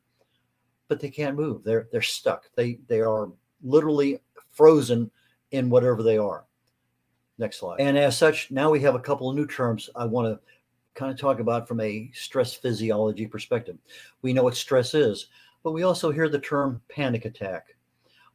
but 0.88 1.00
they 1.00 1.10
can't 1.10 1.36
move. 1.36 1.64
They're 1.64 1.88
they're 1.90 2.02
stuck. 2.02 2.44
They 2.54 2.78
they 2.86 3.00
are 3.00 3.30
literally 3.62 4.20
frozen 4.52 5.10
in 5.52 5.70
whatever 5.70 6.02
they 6.02 6.18
are. 6.18 6.44
Next 7.38 7.58
slide. 7.58 7.80
And 7.80 7.98
as 7.98 8.16
such, 8.16 8.50
now 8.50 8.70
we 8.70 8.80
have 8.80 8.94
a 8.94 9.00
couple 9.00 9.28
of 9.28 9.36
new 9.36 9.46
terms 9.46 9.90
I 9.96 10.04
want 10.04 10.28
to 10.28 10.40
kind 10.94 11.12
of 11.12 11.18
talk 11.18 11.40
about 11.40 11.68
from 11.68 11.80
a 11.80 12.10
stress 12.14 12.54
physiology 12.54 13.26
perspective. 13.26 13.76
We 14.22 14.32
know 14.32 14.42
what 14.42 14.56
stress 14.56 14.94
is, 14.94 15.26
but 15.62 15.72
we 15.72 15.82
also 15.82 16.10
hear 16.10 16.28
the 16.28 16.38
term 16.38 16.80
panic 16.88 17.26
attack. 17.26 17.74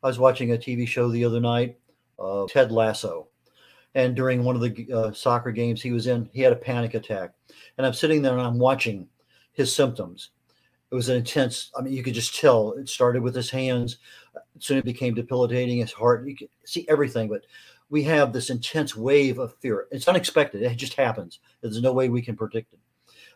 I 0.03 0.07
was 0.07 0.19
watching 0.19 0.51
a 0.51 0.57
TV 0.57 0.87
show 0.87 1.09
the 1.09 1.25
other 1.25 1.39
night, 1.39 1.77
uh, 2.19 2.45
Ted 2.47 2.71
Lasso, 2.71 3.27
and 3.95 4.15
during 4.15 4.43
one 4.43 4.55
of 4.55 4.61
the 4.61 4.87
uh, 4.93 5.11
soccer 5.11 5.51
games 5.51 5.81
he 5.81 5.91
was 5.91 6.07
in, 6.07 6.29
he 6.33 6.41
had 6.41 6.53
a 6.53 6.57
panic 6.57 6.93
attack. 6.93 7.31
And 7.77 7.85
I'm 7.85 7.93
sitting 7.93 8.21
there 8.21 8.33
and 8.33 8.41
I'm 8.41 8.59
watching 8.59 9.07
his 9.53 9.73
symptoms. 9.73 10.29
It 10.91 10.95
was 10.95 11.09
an 11.09 11.17
intense, 11.17 11.71
I 11.77 11.81
mean, 11.81 11.93
you 11.93 12.03
could 12.03 12.13
just 12.13 12.39
tell 12.39 12.73
it 12.73 12.89
started 12.89 13.21
with 13.21 13.35
his 13.35 13.49
hands, 13.49 13.97
soon 14.59 14.77
it 14.77 14.85
became 14.85 15.13
debilitating, 15.13 15.79
his 15.79 15.93
heart. 15.93 16.27
You 16.27 16.35
can 16.35 16.47
see 16.65 16.85
everything, 16.89 17.29
but 17.29 17.45
we 17.89 18.03
have 18.03 18.31
this 18.31 18.49
intense 18.49 18.95
wave 18.95 19.39
of 19.39 19.55
fear. 19.59 19.87
It's 19.91 20.07
unexpected, 20.07 20.61
it 20.61 20.75
just 20.75 20.93
happens. 20.93 21.39
There's 21.61 21.81
no 21.81 21.93
way 21.93 22.09
we 22.09 22.21
can 22.21 22.35
predict 22.35 22.73
it. 22.73 22.79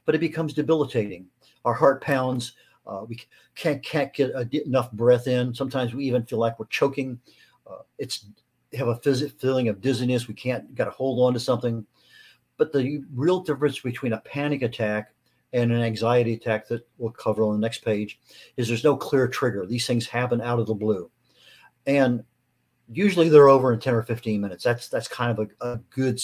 But 0.06 0.16
it 0.16 0.20
becomes 0.20 0.54
debilitating. 0.54 1.28
Our 1.64 1.74
heart 1.74 2.02
pounds, 2.02 2.54
uh, 2.86 3.06
we 3.08 3.20
can't, 3.56 3.82
can't 3.82 4.14
get 4.14 4.32
enough 4.66 4.92
breath 4.92 5.28
in. 5.28 5.54
Sometimes 5.54 5.94
we 5.94 6.06
even 6.06 6.26
feel 6.26 6.40
like 6.40 6.60
we're 6.60 6.68
choking. 6.68 7.20
Uh, 7.66 7.80
it's 7.98 8.28
have 8.76 8.88
a 8.88 8.96
phys- 8.96 9.40
feeling 9.40 9.68
of 9.70 9.82
dizziness. 9.82 10.28
We 10.28 10.34
can't 10.34 10.74
got 10.76 10.86
to 10.86 10.92
hold 10.92 11.26
on 11.26 11.34
to 11.34 11.40
something. 11.40 11.86
But 12.58 12.72
the 12.72 13.04
real 13.14 13.42
difference 13.42 13.80
between 13.80 14.14
a 14.14 14.22
panic 14.22 14.62
attack 14.62 15.14
and 15.54 15.72
an 15.72 15.82
anxiety 15.82 16.34
attack 16.34 16.68
that 16.68 16.88
we'll 16.98 17.12
cover 17.12 17.44
on 17.44 17.54
the 17.54 17.60
next 17.60 17.80
page 17.80 18.20
is 18.58 18.68
there's 18.68 18.84
no 18.84 18.96
clear 18.96 19.28
trigger. 19.28 19.66
These 19.66 19.88
things 19.88 20.08
happen 20.08 20.42
out 20.42 20.60
of 20.60 20.68
the 20.68 20.74
blue. 20.74 21.10
And 21.86 22.24
usually 22.92 23.30
they're 23.30 23.50
over 23.50 23.74
in 23.74 23.80
10 23.80 23.94
or 23.94 24.04
15 24.04 24.42
minutes. 24.42 24.64
That's 24.64 24.90
that's 24.90 25.08
kind 25.08 25.38
of 25.38 25.50
a, 25.62 25.74
a 25.74 25.78
good 25.90 26.20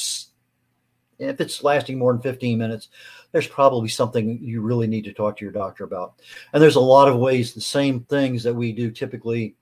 if 1.22 1.40
it's 1.40 1.64
lasting 1.64 2.00
more 2.00 2.14
than 2.14 2.22
15 2.22 2.58
minutes, 2.58 2.90
there's 3.32 3.48
probably 3.48 3.90
something 3.90 4.40
you 4.42 4.62
really 4.62 4.88
need 4.88 5.04
to 5.04 5.14
talk 5.14 5.38
to 5.38 5.46
your 5.46 5.52
doctor 5.52 5.84
about. 5.84 6.16
And 6.52 6.62
there's 6.62 6.76
a 6.76 6.82
lot 6.82 7.08
of 7.08 7.18
ways 7.18 7.54
the 7.54 7.62
same 7.62 8.02
things 8.02 8.44
that 8.44 8.54
we 8.54 8.72
do 8.72 8.92
typically 8.92 9.56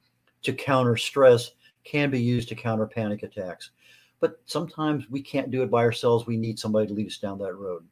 to 0.43 0.53
counter 0.53 0.95
stress 0.95 1.51
can 1.89 2.09
be 2.09 2.21
used 2.21 2.49
to 2.49 2.55
counter 2.55 2.85
panic 2.85 3.23
attacks. 3.23 3.71
But 4.19 4.39
sometimes 4.45 5.09
we 5.09 5.21
can't 5.21 5.49
do 5.49 5.63
it 5.63 5.71
by 5.71 5.83
ourselves. 5.83 6.27
We 6.27 6.37
need 6.37 6.59
somebody 6.59 6.87
to 6.87 6.93
lead 6.93 7.07
us 7.07 7.17
down 7.17 7.39
that 7.39 7.55
road. 7.55 7.83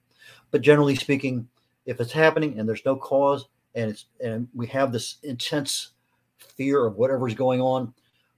But 0.52 0.62
generally 0.62 0.96
speaking, 0.96 1.48
if 1.86 2.00
it's 2.00 2.12
happening 2.12 2.60
and 2.60 2.68
there's 2.68 2.86
no 2.86 2.96
cause 2.96 3.48
and 3.76 3.90
it's 3.90 4.06
and 4.24 4.48
we 4.54 4.68
have 4.68 4.92
this 4.92 5.18
intense 5.24 5.92
fear 6.38 6.86
of 6.86 6.98
whatever's 6.98 7.34
going 7.34 7.62
on, 7.62 7.94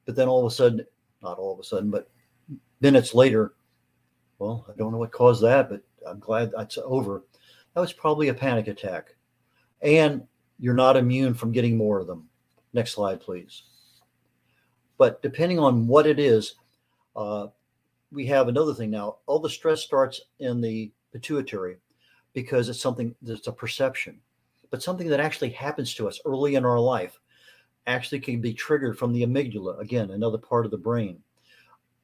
but 0.05 0.15
then 0.15 0.27
all 0.27 0.45
of 0.45 0.51
a 0.51 0.55
sudden, 0.55 0.85
not 1.21 1.37
all 1.37 1.53
of 1.53 1.59
a 1.59 1.63
sudden, 1.63 1.89
but 1.89 2.09
minutes 2.79 3.13
later, 3.13 3.53
well, 4.37 4.65
I 4.69 4.77
don't 4.77 4.91
know 4.91 4.97
what 4.97 5.11
caused 5.11 5.43
that, 5.43 5.69
but 5.69 5.81
I'm 6.07 6.19
glad 6.19 6.51
that's 6.55 6.77
over. 6.77 7.23
That 7.73 7.81
was 7.81 7.93
probably 7.93 8.29
a 8.29 8.33
panic 8.33 8.67
attack. 8.67 9.15
And 9.81 10.23
you're 10.59 10.73
not 10.73 10.97
immune 10.97 11.33
from 11.33 11.51
getting 11.51 11.75
more 11.75 11.99
of 11.99 12.07
them. 12.07 12.27
Next 12.73 12.91
slide, 12.91 13.19
please. 13.19 13.63
But 14.99 15.23
depending 15.23 15.57
on 15.57 15.87
what 15.87 16.05
it 16.05 16.19
is, 16.19 16.55
uh, 17.15 17.47
we 18.11 18.27
have 18.27 18.47
another 18.47 18.73
thing 18.73 18.91
now. 18.91 19.17
All 19.25 19.39
the 19.39 19.49
stress 19.49 19.81
starts 19.81 20.21
in 20.39 20.61
the 20.61 20.91
pituitary 21.13 21.77
because 22.33 22.69
it's 22.69 22.81
something 22.81 23.15
that's 23.21 23.47
a 23.47 23.51
perception, 23.51 24.19
but 24.69 24.83
something 24.83 25.07
that 25.07 25.21
actually 25.21 25.49
happens 25.51 25.95
to 25.95 26.07
us 26.07 26.19
early 26.25 26.55
in 26.55 26.65
our 26.65 26.79
life 26.79 27.17
actually 27.87 28.19
can 28.19 28.41
be 28.41 28.53
triggered 28.53 28.99
from 28.99 29.13
the 29.13 29.23
amygdala, 29.23 29.79
again, 29.79 30.11
another 30.11 30.37
part 30.37 30.65
of 30.65 30.71
the 30.71 30.77
brain. 30.77 31.17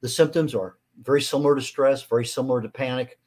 The 0.00 0.08
symptoms 0.08 0.54
are 0.54 0.78
very 1.02 1.20
similar 1.20 1.54
to 1.54 1.60
stress, 1.60 2.02
very 2.02 2.24
similar 2.24 2.62
to 2.62 2.68
panic, 2.68 3.20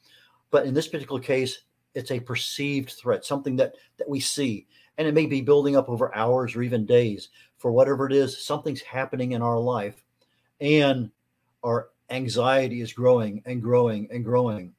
but 0.49 0.65
in 0.65 0.73
this 0.73 0.87
particular 0.87 1.21
case, 1.21 1.59
it's 1.93 2.11
a 2.11 2.19
perceived 2.19 2.91
threat, 2.91 3.23
something 3.23 3.55
that 3.57 3.75
that 3.97 4.09
we 4.09 4.19
see, 4.19 4.67
and 4.99 5.07
it 5.07 5.13
may 5.13 5.25
be 5.25 5.39
building 5.39 5.77
up 5.77 5.87
over 5.87 6.13
hours 6.13 6.55
or 6.55 6.61
even 6.61 6.85
days 6.85 7.29
for 7.57 7.71
whatever 7.71 8.05
it 8.05 8.11
is, 8.11 8.45
something's 8.45 8.81
happening 8.81 9.31
in 9.31 9.41
our 9.41 9.57
life 9.57 10.03
and 10.59 11.09
our 11.63 11.87
anxiety 12.09 12.81
is 12.81 12.91
growing 12.91 13.41
and 13.45 13.61
growing 13.61 14.09
and 14.11 14.25
growing. 14.25 14.73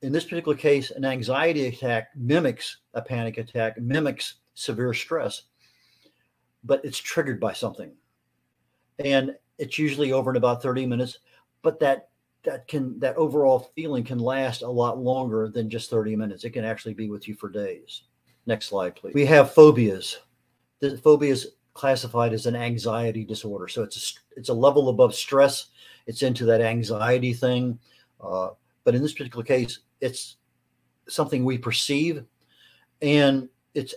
In 0.00 0.12
this 0.12 0.24
particular 0.24 0.56
case, 0.56 0.90
an 0.90 1.04
anxiety 1.04 1.66
attack 1.66 2.08
mimics 2.16 2.78
a 2.94 3.02
panic 3.02 3.36
attack, 3.36 3.78
mimics 3.78 4.36
severe 4.54 4.94
stress, 4.94 5.42
but 6.64 6.82
it's 6.82 6.98
triggered 6.98 7.38
by 7.38 7.52
something. 7.52 7.92
And 8.98 9.36
it's 9.58 9.78
usually 9.78 10.12
over 10.12 10.30
in 10.30 10.36
about 10.36 10.62
30 10.62 10.86
minutes, 10.86 11.18
but 11.60 11.78
that 11.80 12.08
that 12.44 12.66
can 12.66 12.98
that 13.00 13.16
overall 13.16 13.70
feeling 13.74 14.04
can 14.04 14.18
last 14.18 14.62
a 14.62 14.70
lot 14.70 14.98
longer 14.98 15.50
than 15.50 15.68
just 15.68 15.90
30 15.90 16.16
minutes. 16.16 16.44
It 16.44 16.50
can 16.50 16.64
actually 16.64 16.94
be 16.94 17.10
with 17.10 17.28
you 17.28 17.34
for 17.34 17.50
days. 17.50 18.04
Next 18.46 18.66
slide, 18.66 18.94
please. 18.94 19.14
We 19.14 19.26
have 19.26 19.52
phobias. 19.52 20.18
The 20.80 20.96
phobia 20.98 21.32
is 21.32 21.48
classified 21.74 22.32
as 22.32 22.46
an 22.46 22.56
anxiety 22.56 23.24
disorder. 23.24 23.68
So 23.68 23.82
it's 23.82 23.96
a, 24.34 24.38
it's 24.38 24.48
a 24.48 24.54
level 24.54 24.88
above 24.88 25.14
stress. 25.14 25.66
It's 26.06 26.22
into 26.22 26.44
that 26.46 26.60
anxiety 26.60 27.32
thing. 27.32 27.78
Uh, 28.20 28.50
but 28.84 28.94
in 28.94 29.02
this 29.02 29.12
particular 29.12 29.44
case, 29.44 29.80
it's 30.00 30.36
something 31.08 31.44
we 31.44 31.58
perceive, 31.58 32.24
and 33.02 33.48
it's 33.74 33.94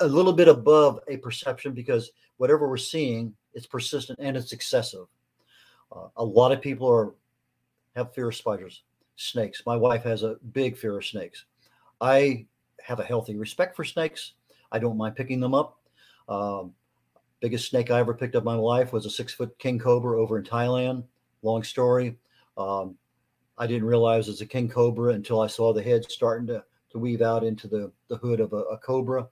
a 0.00 0.06
little 0.06 0.32
bit 0.32 0.48
above 0.48 1.00
a 1.08 1.16
perception 1.16 1.72
because 1.72 2.10
whatever 2.36 2.68
we're 2.68 2.76
seeing, 2.76 3.34
it's 3.54 3.66
persistent 3.66 4.18
and 4.20 4.36
it's 4.36 4.52
excessive. 4.52 5.06
Uh, 5.90 6.08
a 6.16 6.24
lot 6.24 6.52
of 6.52 6.60
people 6.60 6.88
are 6.88 7.14
have 7.94 8.12
fear 8.12 8.28
of 8.28 8.36
spiders, 8.36 8.82
snakes. 9.16 9.62
My 9.64 9.76
wife 9.76 10.02
has 10.04 10.22
a 10.22 10.36
big 10.52 10.76
fear 10.76 10.98
of 10.98 11.04
snakes. 11.04 11.46
I 12.00 12.46
have 12.82 13.00
a 13.00 13.04
healthy 13.04 13.36
respect 13.36 13.76
for 13.76 13.84
snakes. 13.84 14.32
I 14.72 14.78
don't 14.78 14.96
mind 14.96 15.16
picking 15.16 15.40
them 15.40 15.54
up. 15.54 15.78
Um, 16.28 16.74
biggest 17.40 17.68
snake 17.68 17.90
I 17.90 18.00
ever 18.00 18.14
picked 18.14 18.34
up 18.34 18.42
in 18.42 18.46
my 18.46 18.54
life 18.54 18.92
was 18.92 19.06
a 19.06 19.10
six 19.10 19.32
foot 19.32 19.58
king 19.58 19.78
cobra 19.78 20.20
over 20.20 20.38
in 20.38 20.44
Thailand. 20.44 21.04
Long 21.42 21.62
story. 21.62 22.16
Um, 22.56 22.96
I 23.58 23.66
didn't 23.66 23.86
realize 23.86 24.28
it 24.28 24.32
was 24.32 24.40
a 24.40 24.46
king 24.46 24.68
cobra 24.68 25.12
until 25.12 25.40
I 25.40 25.46
saw 25.46 25.72
the 25.72 25.82
head 25.82 26.10
starting 26.10 26.46
to, 26.48 26.64
to 26.90 26.98
weave 26.98 27.22
out 27.22 27.44
into 27.44 27.68
the, 27.68 27.90
the 28.08 28.16
hood 28.16 28.40
of 28.40 28.52
a, 28.52 28.62
a 28.62 28.78
cobra. 28.78 29.28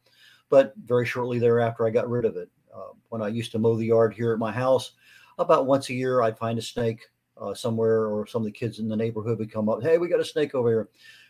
But 0.48 0.74
very 0.84 1.06
shortly 1.06 1.38
thereafter, 1.38 1.86
I 1.86 1.90
got 1.90 2.08
rid 2.08 2.24
of 2.24 2.36
it. 2.36 2.48
Uh, 2.74 2.92
when 3.08 3.22
I 3.22 3.28
used 3.28 3.52
to 3.52 3.58
mow 3.58 3.76
the 3.76 3.86
yard 3.86 4.14
here 4.14 4.32
at 4.32 4.38
my 4.38 4.52
house, 4.52 4.92
about 5.38 5.66
once 5.66 5.90
a 5.90 5.94
year, 5.94 6.22
I'd 6.22 6.38
find 6.38 6.58
a 6.58 6.62
snake 6.62 7.02
uh, 7.40 7.54
somewhere, 7.54 8.06
or 8.06 8.26
some 8.26 8.42
of 8.42 8.46
the 8.46 8.52
kids 8.52 8.78
in 8.78 8.88
the 8.88 8.96
neighborhood 8.96 9.38
would 9.38 9.52
come 9.52 9.68
up, 9.68 9.82
Hey, 9.82 9.98
we 9.98 10.08
got 10.08 10.20
a 10.20 10.24
snake 10.24 10.54
over 10.54 10.68
here. 10.68 10.88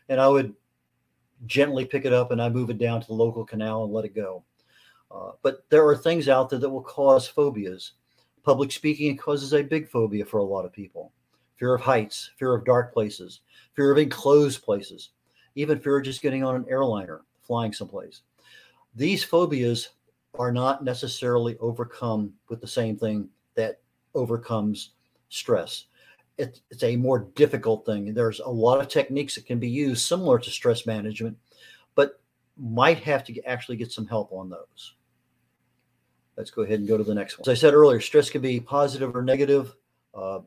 And 0.09 0.21
I 0.21 0.29
would 0.29 0.55
gently 1.47 1.85
pick 1.85 2.05
it 2.05 2.13
up 2.13 2.31
and 2.31 2.41
I 2.41 2.49
move 2.49 2.71
it 2.71 2.79
down 2.79 3.01
to 3.01 3.07
the 3.07 3.15
local 3.15 3.45
canal 3.45 3.85
and 3.85 3.93
let 3.93 4.05
it 4.05 4.15
go. 4.15 4.45
Uh, 5.11 5.33
but 5.43 5.65
there 5.71 5.87
are 5.87 5.97
things 5.97 6.29
out 6.29 6.51
there 6.51 6.59
that 6.59 6.71
will 6.71 6.83
cause 6.83 7.27
phobias. 7.27 7.93
Public 8.43 8.73
speaking 8.73 9.17
causes 9.17 9.55
a 9.55 9.63
big 9.63 9.89
phobia 9.89 10.25
for 10.25 10.39
a 10.39 10.45
lot 10.45 10.65
of 10.65 10.73
people 10.73 11.13
fear 11.57 11.75
of 11.75 11.81
heights, 11.81 12.33
fear 12.37 12.53
of 12.53 12.65
dark 12.65 12.93
places, 12.93 13.41
fear 13.75 13.93
of 13.93 13.99
enclosed 13.99 14.63
places, 14.63 15.11
even 15.55 15.79
fear 15.79 15.99
of 15.99 16.05
just 16.05 16.21
getting 16.21 16.43
on 16.43 16.57
an 16.57 16.67
airliner, 16.69 17.23
flying 17.43 17.73
someplace. 17.73 18.23
These 18.97 19.23
phobias 19.23 19.91
are 20.39 20.53
not 20.53 20.83
necessarily 20.83 21.57
overcome 21.59 22.33
with 22.49 22.61
the 22.61 22.67
same 22.67 22.97
thing 22.97 23.29
that 23.55 23.81
overcomes 24.15 24.91
stress. 25.29 25.87
It, 26.37 26.61
it's 26.71 26.83
a 26.83 26.97
more 26.97 27.29
difficult 27.37 27.87
thing. 27.87 28.13
There's 28.13 28.41
a 28.41 28.49
lot 28.49 28.81
of 28.81 28.89
techniques 28.89 29.37
that 29.37 29.47
can 29.47 29.59
be 29.59 29.69
used 29.69 30.07
similar 30.07 30.39
to 30.39 30.51
stress 30.51 30.85
management, 30.85 31.37
but 31.95 32.21
might 32.57 32.99
have 32.99 33.25
to 33.25 33.43
actually 33.45 33.77
get 33.77 33.93
some 33.93 34.07
help 34.07 34.33
on 34.33 34.51
those. 34.51 34.95
Let's 36.37 36.51
go 36.51 36.63
ahead 36.63 36.81
and 36.81 36.89
go 36.89 36.97
to 36.97 37.05
the 37.05 37.15
next 37.15 37.39
one. 37.39 37.49
As 37.49 37.59
I 37.59 37.61
said 37.61 37.75
earlier, 37.75 38.01
stress 38.01 38.31
can 38.31 38.41
be 38.41 38.59
positive 38.59 39.15
or 39.15 39.23
negative, 39.23 39.75
uh, 40.15 40.41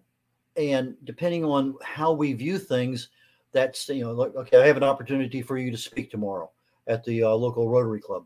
and 0.58 0.96
depending 1.06 1.46
on 1.46 1.75
how 1.82 2.12
we 2.12 2.34
view 2.34 2.58
things, 2.58 3.10
that's 3.53 3.88
you 3.88 4.03
know, 4.03 4.12
like, 4.12 4.36
okay, 4.36 4.62
I 4.62 4.67
have 4.67 4.77
an 4.77 4.84
opportunity 4.84 5.41
for 5.41 5.58
you 5.58 5.72
to 5.72 5.77
speak 5.77 6.12
tomorrow 6.12 6.51
at 6.88 7.03
the 7.06 7.24
uh, 7.24 7.29
local 7.29 7.70
Rotary 7.70 8.01
Club. 8.01 8.25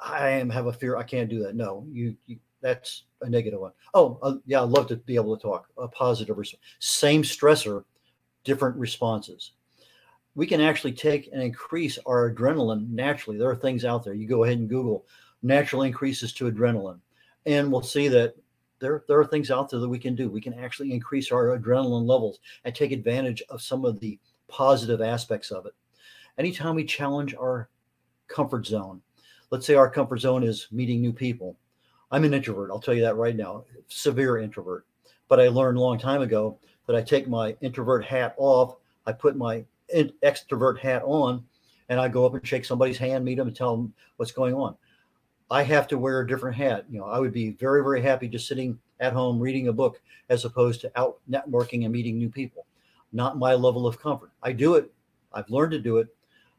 I 0.00 0.30
am 0.30 0.50
have 0.50 0.66
a 0.66 0.72
fear 0.72 0.96
I 0.96 1.02
can't 1.02 1.30
do 1.30 1.42
that. 1.44 1.54
No, 1.54 1.84
you, 1.90 2.16
you 2.26 2.38
that's 2.60 3.04
a 3.22 3.28
negative 3.28 3.60
one. 3.60 3.72
Oh, 3.94 4.18
uh, 4.22 4.36
yeah, 4.46 4.62
I'd 4.62 4.68
love 4.68 4.88
to 4.88 4.96
be 4.96 5.14
able 5.14 5.36
to 5.36 5.42
talk 5.42 5.68
a 5.76 5.88
positive 5.88 6.38
response. 6.38 6.62
Same 6.78 7.22
stressor, 7.22 7.84
different 8.44 8.76
responses. 8.76 9.52
We 10.34 10.46
can 10.46 10.60
actually 10.60 10.92
take 10.92 11.30
and 11.32 11.42
increase 11.42 11.98
our 12.06 12.30
adrenaline 12.30 12.90
naturally. 12.90 13.38
There 13.38 13.50
are 13.50 13.56
things 13.56 13.84
out 13.84 14.04
there. 14.04 14.14
You 14.14 14.28
go 14.28 14.44
ahead 14.44 14.58
and 14.58 14.68
Google 14.68 15.06
natural 15.42 15.82
increases 15.82 16.32
to 16.34 16.50
adrenaline. 16.50 17.00
And 17.46 17.70
we'll 17.72 17.82
see 17.82 18.08
that 18.08 18.34
there, 18.80 19.04
there 19.08 19.18
are 19.18 19.26
things 19.26 19.50
out 19.50 19.70
there 19.70 19.80
that 19.80 19.88
we 19.88 19.98
can 19.98 20.14
do. 20.14 20.28
We 20.28 20.40
can 20.40 20.54
actually 20.54 20.92
increase 20.92 21.32
our 21.32 21.58
adrenaline 21.58 22.06
levels 22.06 22.38
and 22.64 22.74
take 22.74 22.92
advantage 22.92 23.42
of 23.48 23.62
some 23.62 23.84
of 23.84 23.98
the 24.00 24.18
positive 24.48 25.00
aspects 25.00 25.50
of 25.50 25.66
it. 25.66 25.72
Anytime 26.38 26.76
we 26.76 26.84
challenge 26.84 27.34
our 27.34 27.68
comfort 28.28 28.66
zone, 28.66 29.02
let's 29.50 29.66
say 29.66 29.74
our 29.74 29.90
comfort 29.90 30.18
zone 30.18 30.42
is 30.44 30.68
meeting 30.70 31.00
new 31.00 31.12
people. 31.12 31.56
I'm 32.10 32.24
an 32.24 32.34
introvert. 32.34 32.70
I'll 32.70 32.80
tell 32.80 32.94
you 32.94 33.02
that 33.02 33.16
right 33.16 33.36
now, 33.36 33.64
severe 33.88 34.38
introvert. 34.38 34.86
But 35.28 35.40
I 35.40 35.48
learned 35.48 35.78
a 35.78 35.80
long 35.80 35.98
time 35.98 36.22
ago 36.22 36.58
that 36.86 36.96
I 36.96 37.02
take 37.02 37.28
my 37.28 37.54
introvert 37.60 38.04
hat 38.04 38.34
off, 38.38 38.76
I 39.06 39.12
put 39.12 39.36
my 39.36 39.64
extrovert 39.94 40.78
hat 40.78 41.02
on, 41.04 41.44
and 41.88 42.00
I 42.00 42.08
go 42.08 42.24
up 42.26 42.34
and 42.34 42.46
shake 42.46 42.64
somebody's 42.64 42.98
hand, 42.98 43.24
meet 43.24 43.36
them, 43.36 43.48
and 43.48 43.56
tell 43.56 43.76
them 43.76 43.92
what's 44.16 44.32
going 44.32 44.54
on. 44.54 44.74
I 45.50 45.62
have 45.62 45.86
to 45.88 45.98
wear 45.98 46.20
a 46.20 46.26
different 46.26 46.56
hat. 46.56 46.84
You 46.90 47.00
know, 47.00 47.06
I 47.06 47.18
would 47.18 47.32
be 47.32 47.50
very, 47.50 47.82
very 47.82 48.02
happy 48.02 48.28
just 48.28 48.48
sitting 48.48 48.78
at 49.00 49.12
home 49.12 49.38
reading 49.38 49.68
a 49.68 49.72
book 49.72 50.00
as 50.28 50.44
opposed 50.44 50.80
to 50.82 50.92
out 50.96 51.18
networking 51.30 51.84
and 51.84 51.92
meeting 51.92 52.18
new 52.18 52.28
people. 52.28 52.66
Not 53.12 53.38
my 53.38 53.54
level 53.54 53.86
of 53.86 54.00
comfort. 54.00 54.30
I 54.42 54.52
do 54.52 54.74
it. 54.74 54.92
I've 55.32 55.48
learned 55.48 55.72
to 55.72 55.78
do 55.78 55.98
it, 55.98 56.08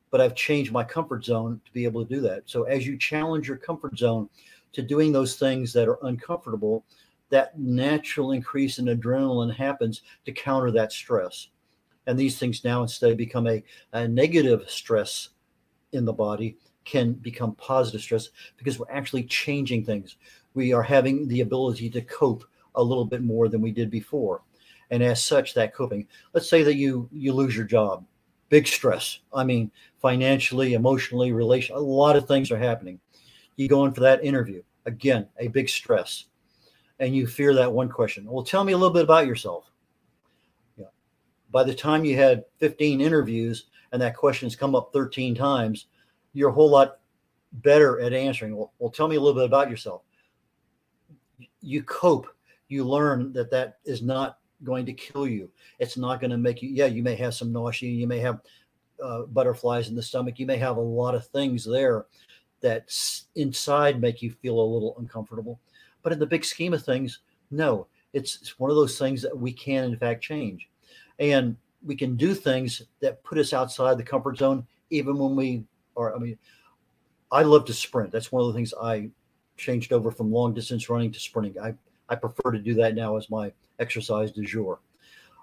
but 0.10 0.22
I've 0.22 0.36
changed 0.36 0.72
my 0.72 0.84
comfort 0.84 1.24
zone 1.24 1.62
to 1.66 1.72
be 1.72 1.86
able 1.86 2.04
to 2.04 2.12
do 2.12 2.22
that. 2.22 2.44
So 2.46 2.64
as 2.64 2.88
you 2.88 2.98
challenge 2.98 3.48
your 3.48 3.58
comfort 3.58 3.98
zone 3.98 4.30
to 4.74 4.82
doing 4.82 5.12
those 5.12 5.36
things 5.36 5.74
that 5.74 5.88
are 5.88 6.00
uncomfortable, 6.04 6.86
that 7.30 7.58
natural 7.60 8.32
increase 8.32 8.80
in 8.80 8.86
adrenaline 8.86 9.56
happens 9.56 10.02
to 10.26 10.32
counter 10.32 10.72
that 10.72 10.92
stress. 10.92 11.50
And 12.08 12.18
these 12.18 12.40
things 12.40 12.64
now 12.64 12.82
instead 12.82 13.18
become 13.18 13.48
a, 13.48 13.64
a 13.94 14.08
negative 14.08 14.70
stress 14.70 15.30
in 15.92 16.06
the 16.06 16.14
body 16.14 16.58
can 16.86 17.14
become 17.14 17.54
positive 17.56 18.02
stress 18.02 18.30
because 18.58 18.80
we're 18.80 18.90
actually 18.90 19.24
changing 19.24 19.86
things. 19.86 20.18
We 20.54 20.74
are 20.74 20.82
having 20.82 21.28
the 21.28 21.42
ability 21.42 21.90
to 21.92 22.02
cope 22.02 22.44
a 22.76 22.84
little 22.84 23.06
bit 23.06 23.22
more 23.22 23.48
than 23.48 23.62
we 23.62 23.72
did 23.72 23.92
before. 23.92 24.42
And 24.90 25.04
as 25.04 25.24
such, 25.24 25.54
that 25.54 25.76
coping, 25.76 26.08
let's 26.34 26.50
say 26.50 26.64
that 26.64 26.76
you 26.76 27.08
you 27.12 27.32
lose 27.34 27.56
your 27.56 27.66
job, 27.66 28.06
big 28.50 28.66
stress. 28.66 29.20
I 29.34 29.44
mean, 29.44 29.72
financially, 30.00 30.74
emotionally, 30.74 31.32
relation, 31.32 31.76
a 31.76 31.80
lot 31.80 32.16
of 32.16 32.28
things 32.28 32.50
are 32.52 32.58
happening. 32.58 33.00
You 33.60 33.68
go 33.68 33.84
in 33.84 33.92
for 33.92 34.00
that 34.00 34.24
interview, 34.24 34.64
again, 34.86 35.28
a 35.38 35.50
big 35.50 35.68
stress. 35.68 36.28
And 37.00 37.14
you 37.14 37.28
fear 37.28 37.54
that 37.56 37.70
one 37.70 37.90
question. 37.90 38.26
Well, 38.26 38.46
tell 38.46 38.64
me 38.64 38.72
a 38.72 38.78
little 38.78 38.94
bit 38.94 39.04
about 39.04 39.28
yourself. 39.28 39.70
Yeah. 40.78 40.86
By 41.52 41.66
the 41.66 41.74
time 41.74 42.06
you 42.06 42.16
had 42.16 42.46
15 42.60 43.02
interviews 43.02 43.66
and 43.92 44.02
that 44.02 44.16
question's 44.16 44.56
come 44.56 44.76
up 44.76 44.92
13 44.94 45.36
times, 45.36 45.88
you're 46.32 46.52
a 46.52 46.54
whole 46.54 46.70
lot 46.70 47.00
better 47.52 48.00
at 48.00 48.14
answering. 48.14 48.56
Well, 48.56 48.72
well, 48.80 48.92
tell 48.92 49.10
me 49.10 49.18
a 49.18 49.20
little 49.20 49.38
bit 49.38 49.46
about 49.46 49.70
yourself. 49.70 50.04
You 51.60 51.84
cope. 51.84 52.28
You 52.70 52.86
learn 52.86 53.34
that 53.34 53.52
that 53.52 53.80
is 53.84 54.02
not 54.02 54.38
going 54.64 54.86
to 54.86 54.94
kill 54.94 55.28
you. 55.28 55.52
It's 55.80 55.98
not 55.98 56.22
going 56.22 56.32
to 56.32 56.38
make 56.38 56.62
you. 56.62 56.70
Yeah, 56.70 56.86
you 56.86 57.04
may 57.04 57.16
have 57.16 57.34
some 57.34 57.52
nausea. 57.52 57.92
You 57.92 58.08
may 58.08 58.20
have 58.20 58.40
uh, 59.04 59.24
butterflies 59.24 59.90
in 59.90 59.96
the 59.96 60.02
stomach. 60.02 60.40
You 60.40 60.46
may 60.46 60.58
have 60.58 60.78
a 60.78 60.82
lot 60.82 61.14
of 61.14 61.28
things 61.28 61.66
there 61.66 62.06
that 62.62 62.94
inside 63.36 64.02
make 64.02 64.22
you 64.22 64.32
feel 64.32 64.60
a 64.60 64.62
little 64.62 64.96
uncomfortable. 65.00 65.60
But 66.02 66.14
in 66.14 66.20
the 66.20 66.26
big 66.26 66.46
scheme 66.46 66.74
of 66.74 66.84
things, 66.84 67.20
no. 67.52 67.88
It's, 68.14 68.42
it's 68.42 68.60
one 68.60 68.70
of 68.70 68.76
those 68.76 68.98
things 68.98 69.22
that 69.22 69.38
we 69.38 69.54
can 69.54 69.86
in 69.86 69.98
fact 69.98 70.24
change, 70.24 70.68
and 71.20 71.56
we 71.86 71.96
can 71.96 72.16
do 72.16 72.34
things 72.34 72.82
that 73.02 73.24
put 73.24 73.38
us 73.38 73.54
outside 73.54 73.98
the 73.98 74.04
comfort 74.04 74.38
zone, 74.38 74.66
even 74.90 75.18
when 75.18 75.36
we 75.36 75.64
are. 75.96 76.16
I 76.16 76.20
mean, 76.20 76.38
I 77.32 77.44
love 77.44 77.66
to 77.66 77.74
sprint. 77.74 78.12
That's 78.12 78.32
one 78.32 78.42
of 78.42 78.48
the 78.48 78.54
things 78.54 78.74
I 78.82 79.10
changed 79.58 79.94
over 79.94 80.10
from 80.10 80.32
long 80.32 80.54
distance 80.54 80.90
running 80.90 81.12
to 81.12 81.20
sprinting. 81.20 81.62
I, 81.62 81.76
I 82.08 82.16
prefer 82.16 82.52
to 82.52 82.60
do 82.60 82.74
that 82.76 82.96
now 82.96 83.18
as 83.18 83.30
my 83.30 83.52
exercise 83.78 84.32
du 84.32 84.44
jour. 84.44 84.80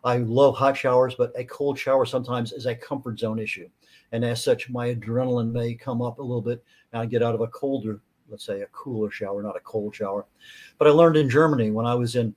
I 0.06 0.18
love 0.18 0.56
hot 0.56 0.76
showers, 0.76 1.16
but 1.16 1.32
a 1.34 1.42
cold 1.44 1.76
shower 1.76 2.06
sometimes 2.06 2.52
is 2.52 2.66
a 2.66 2.76
comfort 2.76 3.18
zone 3.18 3.40
issue. 3.40 3.68
And 4.12 4.24
as 4.24 4.42
such, 4.42 4.70
my 4.70 4.94
adrenaline 4.94 5.50
may 5.50 5.74
come 5.74 6.00
up 6.00 6.20
a 6.20 6.22
little 6.22 6.40
bit 6.40 6.62
and 6.92 7.02
I 7.02 7.06
get 7.06 7.24
out 7.24 7.34
of 7.34 7.40
a 7.40 7.48
colder, 7.48 8.00
let's 8.28 8.46
say 8.46 8.60
a 8.60 8.66
cooler 8.66 9.10
shower, 9.10 9.42
not 9.42 9.56
a 9.56 9.60
cold 9.60 9.96
shower. 9.96 10.24
But 10.78 10.86
I 10.86 10.92
learned 10.92 11.16
in 11.16 11.28
Germany 11.28 11.72
when 11.72 11.86
I 11.86 11.96
was 11.96 12.14
in 12.14 12.36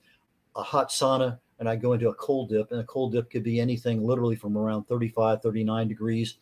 a 0.55 0.63
hot 0.63 0.89
sauna 0.89 1.38
and 1.60 1.69
I 1.69 1.75
go 1.75 1.93
into 1.93 2.10
a 2.10 2.15
cold 2.15 2.49
dip, 2.49 2.71
and 2.71 2.79
a 2.79 2.86
cold 2.86 3.12
dip 3.12 3.29
could 3.29 3.43
be 3.43 3.60
anything 3.60 4.03
literally 4.03 4.36
from 4.36 4.58
around 4.58 4.86
35, 4.86 5.43
39 5.43 5.88
degrees 5.88 6.38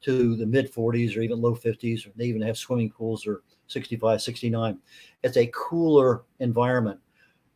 to 0.00 0.34
the 0.34 0.46
mid 0.46 0.72
40s 0.72 1.16
or 1.16 1.20
even 1.20 1.40
low 1.40 1.54
50s. 1.54 2.08
Or 2.08 2.10
they 2.16 2.24
even 2.24 2.42
have 2.42 2.58
swimming 2.58 2.90
pools 2.90 3.24
or 3.24 3.42
65, 3.68 4.20
69. 4.20 4.78
It's 5.22 5.36
a 5.36 5.48
cooler 5.54 6.24
environment. 6.40 6.98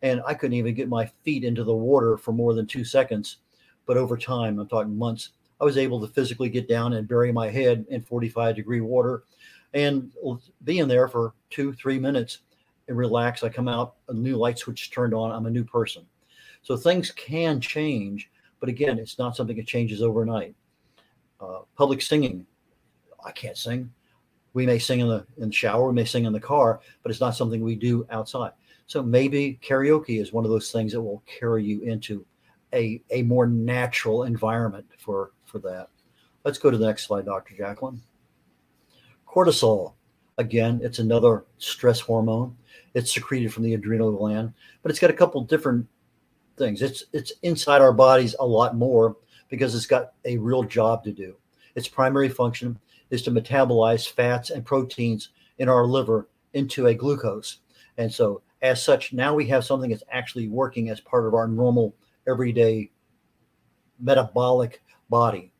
And 0.07 0.23
I 0.25 0.35
couldn't 0.35 0.57
even 0.57 0.75
get 0.75 0.89
my 0.89 1.11
feet 1.25 1.43
into 1.43 1.65
the 1.65 1.75
water 1.75 2.17
for 2.17 2.31
more 2.31 2.55
than 2.55 2.65
two 2.65 2.85
seconds. 2.85 3.39
But 3.87 3.97
over 3.97 4.17
time, 4.17 4.61
I'm 4.61 4.69
talking 4.69 4.97
months, 4.97 5.31
I 5.61 5.65
was 5.65 5.77
able 5.77 6.01
to 6.01 6.13
physically 6.13 6.49
get 6.49 6.69
down 6.69 6.93
and 6.93 7.09
bury 7.09 7.33
my 7.33 7.51
head 7.51 7.85
in 7.89 8.03
45 8.03 8.55
degree 8.55 8.81
water 8.81 9.25
and 9.75 10.13
be 10.63 10.79
in 10.79 10.87
there 10.87 11.09
for 11.09 11.35
two, 11.51 11.73
three 11.73 11.99
minutes 11.99 12.39
and 12.87 12.97
relax. 12.97 13.43
I 13.43 13.49
come 13.49 13.67
out, 13.67 13.97
a 14.09 14.15
new 14.15 14.37
light 14.37 14.61
switch 14.61 14.93
turned 14.93 15.13
on. 15.13 15.33
I'm 15.33 15.47
a 15.47 15.51
new 15.51 15.65
person. 15.65 16.07
So 16.63 16.77
things 16.77 17.11
can 17.11 17.61
change. 17.61 18.31
But 18.61 18.69
again, 18.69 19.01
it's 19.01 19.19
not 19.19 19.35
something 19.35 19.57
that 19.57 19.67
changes 19.67 20.03
overnight 20.03 20.55
uh, 21.41 21.61
public 21.77 22.01
singing. 22.01 22.47
I 23.25 23.33
can't 23.33 23.59
sing. 23.59 23.93
We 24.53 24.67
may 24.67 24.79
sing 24.79 25.01
in 25.01 25.09
the 25.09 25.27
in 25.37 25.49
the 25.49 25.53
shower, 25.53 25.89
we 25.89 25.95
may 25.95 26.05
sing 26.05 26.27
in 26.27 26.33
the 26.33 26.41
car, 26.41 26.81
but 27.03 27.11
it's 27.11 27.21
not 27.21 27.35
something 27.35 27.61
we 27.61 27.75
do 27.75 28.07
outside. 28.09 28.53
So 28.87 29.03
maybe 29.03 29.59
karaoke 29.63 30.21
is 30.21 30.33
one 30.33 30.45
of 30.45 30.51
those 30.51 30.71
things 30.71 30.93
that 30.93 31.03
will 31.03 31.23
carry 31.27 31.65
you 31.65 31.83
into 31.83 32.25
a, 32.73 33.03
a 33.11 33.23
more 33.23 33.47
natural 33.47 34.25
environment 34.25 34.87
for, 34.99 35.33
for 35.45 35.59
that. 35.61 35.89
Let's 36.45 36.59
go 36.59 36.71
to 36.71 36.79
the 36.79 36.87
next 36.87 37.05
slide, 37.05 37.25
Dr. 37.25 37.57
Jacqueline. 37.57 38.01
Cortisol, 39.27 39.95
again, 40.39 40.81
it's 40.83 40.99
another 40.99 41.45
stress 41.59 42.01
hormone. 42.01 42.57
It's 42.95 43.13
secreted 43.13 43.53
from 43.53 43.65
the 43.65 43.75
adrenal 43.75 44.13
gland, 44.13 44.55
but 44.83 44.91
it's 44.91 45.01
got 45.01 45.11
a 45.11 45.15
couple 45.15 45.41
different 45.43 45.87
things. 46.57 46.83
It's 46.83 47.05
it's 47.13 47.33
inside 47.43 47.83
our 47.83 47.93
bodies 47.93 48.35
a 48.39 48.47
lot 48.47 48.77
more 48.77 49.17
because 49.49 49.75
it's 49.75 49.87
got 49.87 50.13
a 50.25 50.39
real 50.39 50.63
job 50.63 51.05
to 51.05 51.13
do. 51.13 51.37
Its 51.75 51.89
primary 51.89 52.29
function 52.29 52.79
is 53.11 53.23
to 53.23 53.31
metabolize 53.31 54.09
fats 54.09 54.51
and 54.51 54.65
proteins 54.65 55.31
in 55.59 55.69
our 55.69 55.87
liver 55.87 56.29
into 56.55 56.87
a 56.87 56.95
glucose. 56.95 57.59
And 57.99 58.13
so, 58.13 58.43
as 58.67 58.83
such, 58.83 59.13
now 59.13 59.35
we 59.35 59.47
have 59.47 59.65
something 59.65 59.91
that's 59.91 60.03
actually 60.11 60.49
working 60.49 60.91
as 60.91 61.01
part 61.01 61.27
of 61.27 61.35
our 61.35 61.49
normal 61.49 61.95
everyday 62.29 62.91
metabolic 63.99 64.83
body. 65.09 65.53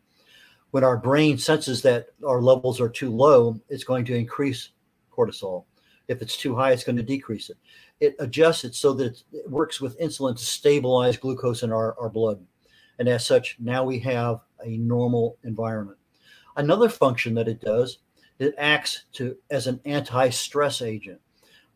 When 0.73 0.85
our 0.85 0.97
brain 0.97 1.39
senses 1.39 1.83
that 1.83 2.09
our 2.27 2.43
levels 2.43 2.81
are 2.81 2.89
too 2.89 3.11
low, 3.11 3.61
it's 3.69 3.85
going 3.85 4.05
to 4.07 4.15
increase 4.15 4.71
cortisol. 5.11 5.65
If 6.09 6.23
it's 6.23 6.37
too 6.37 6.55
high, 6.55 6.73
it's 6.73 6.85
going 6.85 6.97
to 6.97 7.03
decrease 7.03 7.51
it. 7.51 7.57
It 8.01 8.15
adjusts 8.19 8.65
it 8.65 8.75
so 8.75 8.93
that 8.95 9.23
it 9.33 9.51
works 9.51 9.81
with 9.81 9.99
insulin 9.99 10.37
to 10.37 10.45
stabilize 10.45 11.17
glucose 11.17 11.63
in 11.63 11.73
our, 11.73 11.99
our 11.99 12.11
blood. 12.11 12.45
And 12.99 13.09
as 13.09 13.27
such, 13.27 13.57
now 13.59 13.85
we 13.85 13.99
have 14.01 14.41
a 14.65 14.77
normal 14.77 15.39
environment. 15.45 15.99
Another 16.57 16.89
function 16.89 17.35
that 17.35 17.49
it 17.49 17.61
does, 17.61 17.99
it 18.39 18.55
acts 18.59 19.05
to 19.15 19.37
as 19.51 19.67
an 19.67 19.81
anti-stress 19.85 20.83
agent. 20.83 21.21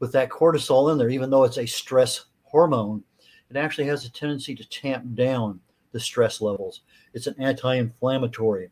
With 0.01 0.13
that 0.13 0.31
cortisol 0.31 0.91
in 0.91 0.99
there, 0.99 1.11
even 1.11 1.31
though 1.31 1.45
it's 1.45 1.59
a 1.59 1.67
stress 1.67 2.25
hormone, 2.43 3.05
it 3.51 3.57
actually 3.57 3.87
has 3.87 4.05
a 4.05 4.11
tendency 4.11 4.55
to 4.55 4.69
tamp 4.69 5.15
down 5.15 5.61
the 5.93 6.01
stress 6.01 6.41
levels. 6.41 6.83
It's 7.15 7.27
an 7.27 7.35
anti-inflammatory. 7.39 8.71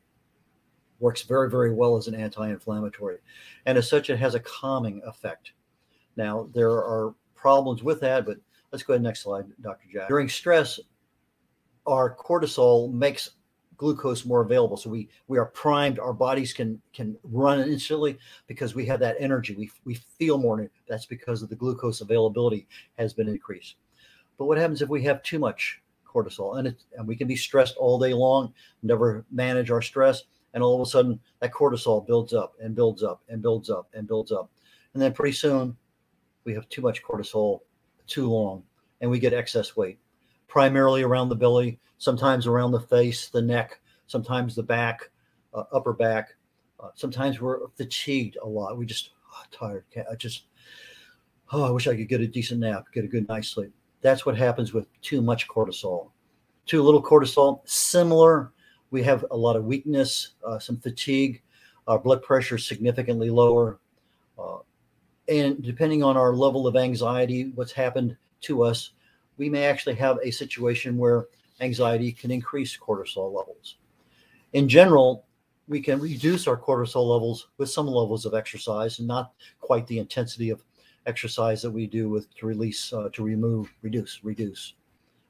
Works 1.01 1.23
very, 1.23 1.51
very 1.51 1.73
well 1.73 1.97
as 1.97 2.09
an 2.09 2.15
anti-inflammatory. 2.15 3.19
And 3.67 3.79
as 3.79 3.89
such, 3.89 4.11
it 4.11 4.17
has 4.17 4.35
a 4.35 4.41
calming 4.41 5.01
effect. 5.07 5.53
Now, 6.17 6.49
there 6.55 6.71
are 6.71 7.15
problems 7.35 7.83
with 7.85 8.01
that, 8.01 8.27
but 8.27 8.39
let's 8.73 8.83
go 8.83 8.95
ahead 8.95 9.03
next 9.03 9.21
slide, 9.23 9.45
Dr. 9.61 9.85
Jack. 9.93 10.09
During 10.09 10.29
stress, 10.29 10.81
our 11.87 12.17
cortisol 12.17 12.93
makes 12.93 13.31
glucose 13.79 14.27
more 14.27 14.43
available. 14.43 14.77
So 14.77 14.91
we 14.91 15.09
we 15.29 15.39
are 15.39 15.47
primed. 15.47 15.99
Our 15.99 16.13
bodies 16.13 16.53
can 16.53 16.83
can 16.93 17.17
run 17.23 17.61
instantly 17.61 18.19
because 18.47 18.75
we 18.75 18.85
have 18.87 19.01
that 19.01 19.17
energy. 19.19 19.55
We 19.55 19.71
we 19.85 19.95
feel 19.95 20.37
more. 20.37 20.69
That's 20.87 21.07
because 21.07 21.43
of 21.43 21.49
the 21.49 21.57
glucose 21.57 22.03
availability 22.03 22.67
has 22.99 23.15
been 23.15 23.29
increased. 23.29 23.77
But 24.37 24.45
what 24.45 24.59
happens 24.59 24.83
if 24.83 24.91
we 24.91 25.03
have 25.05 25.23
too 25.23 25.39
much 25.39 25.81
cortisol 26.07 26.59
and 26.59 26.69
it 26.69 26.85
and 26.99 27.09
we 27.09 27.17
can 27.17 27.29
be 27.29 27.37
stressed 27.37 27.77
all 27.77 27.99
day 27.99 28.13
long, 28.13 28.53
never 28.83 29.25
manage 29.31 29.71
our 29.71 29.83
stress, 29.83 30.25
and 30.53 30.63
all 30.63 30.75
of 30.75 30.87
a 30.87 30.91
sudden 30.91 31.19
that 31.41 31.53
cortisol 31.53 32.07
builds 32.07 32.35
up 32.35 32.55
and 32.61 32.75
builds 32.75 33.03
up 33.03 33.23
and 33.29 33.41
builds 33.41 33.71
up 33.71 33.89
and 33.95 34.07
builds 34.07 34.33
up, 34.33 34.51
and 34.93 35.03
then 35.03 35.15
pretty 35.15 35.35
soon 35.35 35.77
we 36.45 36.53
have 36.53 36.69
too 36.69 36.83
much 36.83 37.03
cortisol 37.03 37.61
too 38.07 38.29
long, 38.29 38.63
and 39.01 39.11
we 39.11 39.19
get 39.19 39.33
excess 39.33 39.77
weight 39.77 39.99
primarily 40.49 41.03
around 41.03 41.29
the 41.29 41.37
belly, 41.37 41.79
sometimes 41.99 42.47
around 42.47 42.73
the 42.73 42.81
face, 42.81 43.29
the 43.29 43.43
neck, 43.43 43.81
sometimes 44.07 44.55
the 44.55 44.63
back, 44.63 45.11
uh, 45.55 45.65
upper 45.73 45.93
back. 45.93 46.35
Uh, 46.81 46.89
sometimes 46.95 47.41
we're 47.41 47.69
fatigued 47.77 48.37
a 48.43 48.47
lot. 48.47 48.77
We 48.77 48.87
just 48.87 49.11
oh, 49.33 49.43
tired. 49.53 49.85
I 50.11 50.15
just 50.17 50.45
oh, 51.53 51.65
I 51.65 51.71
wish 51.71 51.87
I 51.87 51.97
could 51.97 52.09
get 52.09 52.21
a 52.21 52.27
decent 52.27 52.61
nap, 52.61 52.87
get 52.93 53.05
a 53.05 53.09
good 53.09 53.29
night's 53.29 53.49
sleep. 53.49 53.73
That's 54.01 54.25
what 54.25 54.37
happens 54.37 54.73
with 54.73 54.87
too 55.03 55.21
much 55.21 55.49
cortisol. 55.49 56.11
Too 56.67 56.83
little 56.83 57.03
cortisol, 57.03 57.61
similar. 57.65 58.53
We 58.91 59.03
have 59.03 59.25
a 59.31 59.37
lot 59.37 59.57
of 59.57 59.65
weakness, 59.65 60.35
uh, 60.47 60.59
some 60.59 60.79
fatigue. 60.79 61.43
Our 61.87 61.99
blood 61.99 62.23
pressure 62.23 62.57
is 62.57 62.67
significantly 62.67 63.31
lower. 63.31 63.81
Uh, 64.39 64.59
and 65.29 65.63
depending 65.63 66.03
on 66.03 66.17
our 66.17 66.35
level 66.35 66.67
of 66.67 66.77
anxiety, 66.77 67.51
what's 67.55 67.73
happened 67.73 68.17
to 68.43 68.63
us, 68.63 68.91
we 69.39 69.49
may 69.49 69.65
actually 69.65 69.95
have 69.95 70.19
a 70.23 70.31
situation 70.31 70.99
where 70.99 71.27
anxiety 71.61 72.13
can 72.13 72.31
increase 72.31 72.77
cortisol 72.77 73.33
levels. 73.35 73.77
In 74.53 74.69
general, 74.69 75.25
we 75.69 75.81
can 75.81 76.01
reduce 76.01 76.47
our 76.47 76.57
cortisol 76.57 77.09
levels 77.09 77.49
with 77.59 77.71
some 77.71 77.87
levels 77.87 78.25
of 78.25 78.35
exercise 78.35 78.99
and 78.99 79.07
not 79.07 79.33
quite 79.61 79.87
the 79.87 79.99
intensity 79.99 80.51
of 80.51 80.63
exercise 81.07 81.63
that 81.63 81.71
we 81.71 81.87
do 81.87 82.09
with 82.09 82.35
to 82.37 82.47
release 82.47 82.93
uh, 82.93 83.09
to 83.13 83.23
remove 83.23 83.73
reduce 83.83 84.21
reduce 84.25 84.75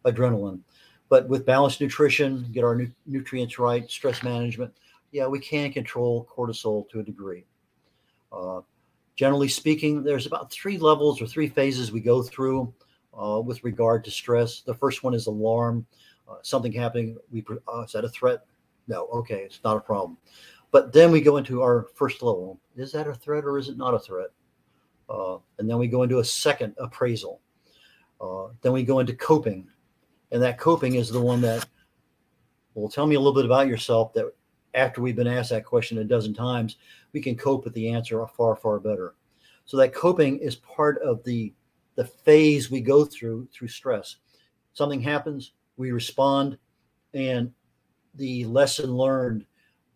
adrenaline. 0.04 0.60
But 1.08 1.28
with 1.28 1.46
balanced 1.46 1.80
nutrition 1.80 2.48
get 2.52 2.64
our 2.64 2.74
nu- 2.74 2.90
nutrients 3.06 3.58
right 3.58 3.88
stress 3.90 4.22
management 4.22 4.72
yeah 5.12 5.26
we 5.26 5.38
can 5.38 5.72
control 5.72 6.28
cortisol 6.34 6.88
to 6.90 7.00
a 7.00 7.02
degree. 7.02 7.44
Uh, 8.32 8.60
generally 9.16 9.48
speaking 9.48 10.02
there's 10.02 10.26
about 10.26 10.50
three 10.50 10.78
levels 10.78 11.22
or 11.22 11.26
three 11.26 11.48
phases 11.48 11.92
we 11.92 12.00
go 12.00 12.22
through 12.22 12.72
uh, 13.18 13.40
with 13.40 13.64
regard 13.64 14.04
to 14.04 14.10
stress. 14.10 14.60
The 14.60 14.74
first 14.74 15.02
one 15.02 15.14
is 15.14 15.26
alarm, 15.26 15.86
uh, 16.28 16.36
something 16.42 16.72
happening. 16.72 17.18
We 17.30 17.44
uh, 17.72 17.82
is 17.82 17.92
that 17.92 18.04
a 18.04 18.08
threat? 18.08 18.44
No, 18.86 19.06
okay, 19.06 19.40
it's 19.40 19.60
not 19.64 19.76
a 19.76 19.80
problem. 19.80 20.16
But 20.70 20.92
then 20.92 21.10
we 21.10 21.20
go 21.20 21.38
into 21.38 21.62
our 21.62 21.86
first 21.94 22.22
level. 22.22 22.60
Is 22.76 22.92
that 22.92 23.08
a 23.08 23.14
threat 23.14 23.44
or 23.44 23.58
is 23.58 23.68
it 23.68 23.76
not 23.76 23.94
a 23.94 23.98
threat? 23.98 24.28
Uh, 25.08 25.38
and 25.58 25.68
then 25.68 25.78
we 25.78 25.88
go 25.88 26.02
into 26.02 26.18
a 26.18 26.24
second 26.24 26.74
appraisal. 26.78 27.40
Uh, 28.20 28.48
then 28.62 28.72
we 28.72 28.82
go 28.82 28.98
into 28.98 29.14
coping, 29.14 29.66
and 30.32 30.42
that 30.42 30.58
coping 30.58 30.96
is 30.96 31.08
the 31.08 31.20
one 31.20 31.40
that 31.40 31.66
will 32.74 32.88
tell 32.88 33.06
me 33.06 33.14
a 33.14 33.18
little 33.18 33.34
bit 33.34 33.44
about 33.44 33.68
yourself. 33.68 34.12
That 34.12 34.32
after 34.74 35.00
we've 35.00 35.16
been 35.16 35.26
asked 35.26 35.50
that 35.50 35.64
question 35.64 35.98
a 35.98 36.04
dozen 36.04 36.34
times, 36.34 36.76
we 37.12 37.20
can 37.20 37.36
cope 37.36 37.64
with 37.64 37.74
the 37.74 37.90
answer 37.90 38.24
far, 38.26 38.56
far 38.56 38.78
better. 38.78 39.14
So 39.64 39.76
that 39.76 39.94
coping 39.94 40.38
is 40.38 40.56
part 40.56 41.00
of 41.02 41.22
the 41.24 41.52
the 41.98 42.04
phase 42.04 42.70
we 42.70 42.80
go 42.80 43.04
through 43.04 43.48
through 43.52 43.66
stress. 43.66 44.18
Something 44.72 45.00
happens, 45.00 45.54
we 45.76 45.90
respond, 45.90 46.56
and 47.12 47.52
the 48.14 48.44
lesson 48.44 48.94
learned, 48.94 49.44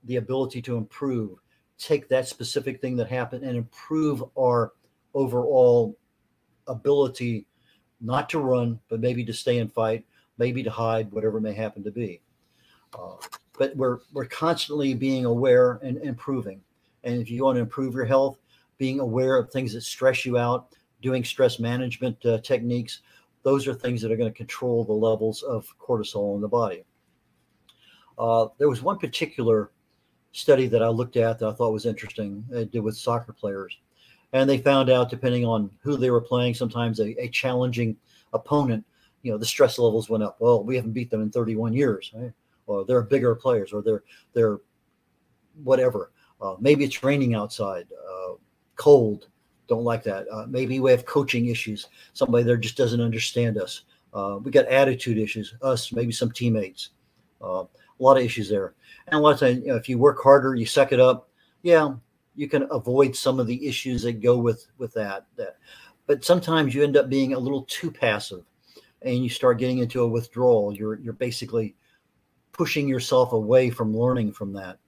the 0.03 0.17
ability 0.17 0.61
to 0.63 0.77
improve, 0.77 1.39
take 1.79 2.09
that 2.09 2.27
specific 2.27 2.81
thing 2.81 2.97
that 2.97 3.07
happened 3.07 3.45
and 3.45 3.57
improve 3.57 4.25
our 4.37 4.73
overall 5.15 5.97
ability 6.67 7.47
not 8.01 8.29
to 8.31 8.41
run, 8.41 8.81
but 8.89 8.99
maybe 8.99 9.25
to 9.25 9.33
stay 9.33 9.59
and 9.59 9.73
fight, 9.73 10.05
maybe 10.39 10.65
to 10.65 10.71
hide, 10.71 11.13
whatever 11.13 11.41
may 11.41 11.53
happen 11.53 11.85
to 11.85 11.93
be. 11.93 12.21
Uh, 12.99 13.15
but 13.57 13.77
we're 13.77 13.99
we're 14.13 14.25
constantly 14.27 14.93
being 14.93 15.25
aware 15.25 15.79
and 15.85 15.99
improving. 15.99 16.63
And 17.05 17.23
if 17.23 17.31
you 17.31 17.45
want 17.45 17.59
to 17.59 17.61
improve 17.61 17.95
your 17.95 18.07
health, 18.07 18.41
being 18.77 18.99
aware 18.99 19.37
of 19.37 19.51
things 19.51 19.73
that 19.75 19.83
stress 19.83 20.27
you 20.27 20.37
out, 20.37 20.75
doing 21.03 21.25
stress 21.25 21.59
management 21.59 22.25
uh, 22.25 22.39
techniques. 22.39 23.01
Those 23.43 23.67
are 23.67 23.75
things 23.75 24.01
that 24.03 24.13
are 24.13 24.17
going 24.17 24.33
to 24.33 24.37
control 24.37 24.85
the 24.85 24.93
levels 24.93 25.43
of 25.43 25.67
cortisol 25.79 26.35
in 26.37 26.41
the 26.41 26.49
body. 26.49 26.85
Uh, 28.19 28.47
there 28.59 28.69
was 28.69 28.83
one 28.83 28.99
particular 28.99 29.73
study 30.33 30.67
that 30.69 30.83
I 30.83 30.89
looked 30.89 31.17
at 31.17 31.39
that 31.39 31.49
I 31.49 31.53
thought 31.53 31.73
was 31.73 31.87
interesting. 31.87 32.45
It 32.51 32.71
did 32.71 32.81
with 32.81 32.97
soccer 32.97 33.33
players. 33.33 33.77
And 34.33 34.49
they 34.49 34.59
found 34.59 34.89
out, 34.89 35.11
depending 35.11 35.45
on 35.45 35.71
who 35.83 35.97
they 35.97 36.11
were 36.11 36.21
playing, 36.21 36.55
sometimes 36.55 37.01
a, 37.01 37.21
a 37.23 37.29
challenging 37.29 37.97
opponent, 38.33 38.85
you 39.23 39.31
know, 39.31 39.39
the 39.39 39.45
stress 39.45 39.79
levels 39.79 40.09
went 40.09 40.23
up. 40.23 40.37
Well, 40.41 40.65
we 40.65 40.77
haven't 40.77 40.93
beat 40.93 41.11
them 41.11 41.21
in 41.21 41.31
31 41.31 41.75
years, 41.75 42.11
right? 42.15 42.33
or 42.67 42.85
they're 42.85 43.03
bigger 43.03 43.35
players, 43.35 43.73
or 43.73 43.83
they're 43.83 44.03
they're 44.33 44.59
whatever. 45.63 46.13
Uh, 46.41 46.57
maybe 46.59 46.85
it's 46.85 47.05
raining 47.05 47.35
outside, 47.35 47.87
uh, 47.93 48.33
cold, 48.77 49.29
don't 49.69 49.85
like 49.85 50.03
that. 50.05 50.27
Uh, 50.31 50.47
maybe 50.49 50.81
we 50.81 50.91
have 50.91 51.07
coaching 51.07 51.47
issues. 51.47 51.89
Somebody 52.13 52.45
there 52.45 52.57
just 52.57 52.77
doesn't 52.77 53.01
understand 53.01 53.59
us. 53.59 53.83
Uh, 54.13 54.39
we 54.43 54.51
got 54.51 54.67
attitude 54.67 55.19
issues. 55.19 55.55
Us, 55.63 55.93
maybe 55.93 56.13
some 56.13 56.31
teammates. 56.31 56.91
Uh, 57.41 57.65
a 57.65 58.03
lot 58.03 58.17
of 58.17 58.25
issues 58.25 58.49
there. 58.49 58.75
And 59.07 59.19
a 59.19 59.23
lot 59.23 59.35
of 59.35 59.41
times, 59.41 59.61
you 59.61 59.69
know, 59.69 59.77
if 59.77 59.89
you 59.89 59.99
work 59.99 60.23
harder, 60.23 60.55
you 60.55 60.67
suck 60.67 60.93
it 60.93 61.01
up. 61.01 61.29
Yeah, 61.63 61.95
you 62.35 62.49
can 62.49 62.67
avoid 62.71 63.15
some 63.15 63.39
of 63.39 63.47
the 63.47 63.67
issues 63.67 64.03
that 64.03 64.21
go 64.21 64.39
with 64.39 64.67
with 64.79 64.93
that. 64.95 65.27
That, 65.37 65.57
but 66.07 66.25
sometimes 66.25 66.75
you 66.75 66.83
end 66.83 66.97
up 66.97 67.09
being 67.09 67.35
a 67.35 67.39
little 67.39 67.63
too 67.63 67.91
passive, 67.91 68.45
and 69.03 69.23
you 69.23 69.29
start 69.29 69.59
getting 69.59 69.79
into 69.79 70.03
a 70.03 70.09
withdrawal. 70.09 70.75
You're 70.75 70.99
you're 71.01 71.13
basically 71.13 71.77
pushing 72.53 72.89
yourself 72.89 73.33
away 73.33 73.71
from 73.71 73.97
learning 73.97 74.33
from 74.33 74.53
that, 74.55 74.79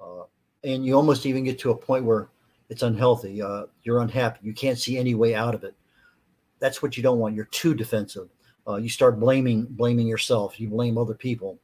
uh, 0.00 0.24
and 0.64 0.84
you 0.84 0.94
almost 0.94 1.26
even 1.26 1.44
get 1.44 1.58
to 1.60 1.70
a 1.70 1.76
point 1.76 2.04
where 2.04 2.28
it's 2.68 2.82
unhealthy. 2.82 3.40
Uh, 3.42 3.64
you're 3.82 4.00
unhappy. 4.00 4.40
You 4.42 4.52
can't 4.52 4.78
see 4.78 4.98
any 4.98 5.14
way 5.14 5.34
out 5.34 5.54
of 5.54 5.64
it. 5.64 5.74
That's 6.58 6.82
what 6.82 6.96
you 6.96 7.02
don't 7.02 7.18
want. 7.18 7.34
You're 7.34 7.44
too 7.46 7.74
defensive. 7.74 8.28
Uh, 8.66 8.76
you 8.76 8.88
start 8.88 9.20
blaming 9.20 9.66
blaming 9.66 10.06
yourself. 10.06 10.58
You 10.58 10.68
blame 10.68 10.98
other 10.98 11.14
people, 11.14 11.58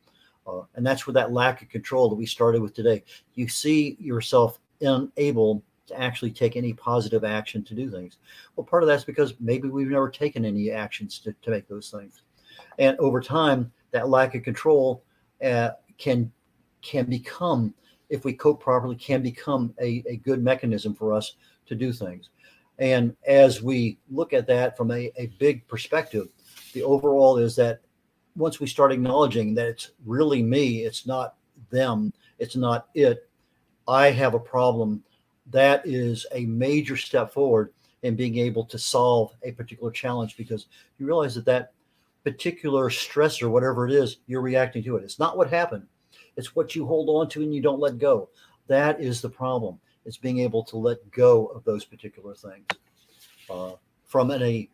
uh, 0.47 0.63
and 0.75 0.87
that's 0.87 1.07
where 1.07 1.15
that 1.15 1.33
lack 1.33 1.63
of 1.63 1.69
control 1.69 2.09
that 2.09 2.15
we 2.15 2.27
started 2.27 2.63
with 2.63 2.75
today. 2.75 3.03
You 3.35 3.49
see 3.49 3.97
yourself 3.99 4.61
unable 4.81 5.63
to 5.87 6.01
actually 6.01 6.31
take 6.31 6.57
any 6.57 6.73
positive 6.73 7.25
action 7.25 7.65
to 7.65 7.75
do 7.75 7.91
things. 7.91 8.19
Well, 8.55 8.65
part 8.65 8.85
of 8.85 8.87
that's 8.87 9.05
because 9.05 9.35
maybe 9.41 9.69
we've 9.69 9.89
never 9.89 10.11
taken 10.11 10.45
any 10.45 10.71
actions 10.71 11.19
to, 11.21 11.35
to 11.43 11.51
make 11.51 11.67
those 11.67 11.91
things, 11.91 12.23
and 12.79 12.97
over 12.99 13.21
time, 13.21 13.73
that 13.91 14.09
lack 14.09 14.37
of 14.37 14.45
control 14.45 15.03
uh, 15.45 15.71
can 15.99 16.31
can 16.83 17.07
become 17.07 17.75
if 18.13 18.27
we 18.27 18.35
cope 18.35 18.63
properly, 18.63 18.95
can 18.95 19.23
become 19.23 19.75
a, 19.81 20.05
a 20.07 20.17
good 20.17 20.45
mechanism 20.45 20.95
for 20.95 21.15
us 21.15 21.37
to 21.65 21.75
do 21.75 21.95
things. 21.95 22.29
And 22.79 23.17
as 23.27 23.63
we 23.63 23.99
look 24.11 24.35
at 24.35 24.47
that 24.49 24.77
from 24.77 24.91
a, 24.91 25.11
a 25.17 25.29
big 25.39 25.67
perspective, 25.67 26.29
the 26.75 26.83
overall 26.83 27.39
is 27.39 27.57
that 27.57 27.81
once 28.37 28.61
we 28.61 28.67
start 28.67 28.93
acknowledging 28.93 29.55
that 29.55 29.67
it's 29.67 29.93
really 30.05 30.43
me, 30.43 30.81
it's 30.81 31.07
not 31.07 31.37
them, 31.71 32.13
it's 32.39 32.55
not 32.55 32.89
it, 32.95 33.31
I 33.89 34.11
have 34.11 34.35
a 34.35 34.39
problem, 34.39 35.03
that 35.47 35.81
is 35.87 36.27
a 36.33 36.45
major 36.45 36.99
step 36.99 37.33
forward 37.33 37.73
in 38.03 38.15
being 38.15 38.37
able 38.37 38.67
to 38.67 38.79
solve 38.79 39.33
a 39.43 39.53
particular 39.53 39.91
challenge 39.91 40.37
because 40.37 40.67
you 40.99 41.07
realize 41.07 41.35
that 41.37 41.47
that 41.47 41.73
particular 42.25 42.91
stress 42.91 43.41
or 43.41 43.49
whatever 43.49 43.89
it 43.89 43.95
is, 43.95 44.19
you're 44.27 44.43
reacting 44.43 44.83
to 44.85 44.97
it. 44.97 45.05
It's 45.05 45.19
not 45.19 45.39
what 45.39 45.49
happened. 45.49 45.87
It's 46.37 46.57
what 46.57 46.75
you 46.75 46.87
hold 46.87 47.09
on 47.09 47.29
to 47.31 47.43
and 47.43 47.55
you 47.55 47.61
don't 47.61 47.81
let 47.81 47.99
go. 47.99 48.29
That 48.69 49.01
is 49.01 49.21
the 49.21 49.29
problem. 49.29 49.79
It's 50.05 50.17
being 50.17 50.39
able 50.39 50.65
to 50.65 50.77
let 50.77 51.11
go 51.11 51.47
of 51.47 51.65
those 51.65 51.85
particular 51.85 52.35
things. 52.35 52.67
Uh, 53.51 53.73
from 54.07 54.31
an, 54.31 54.43
a 54.43 54.69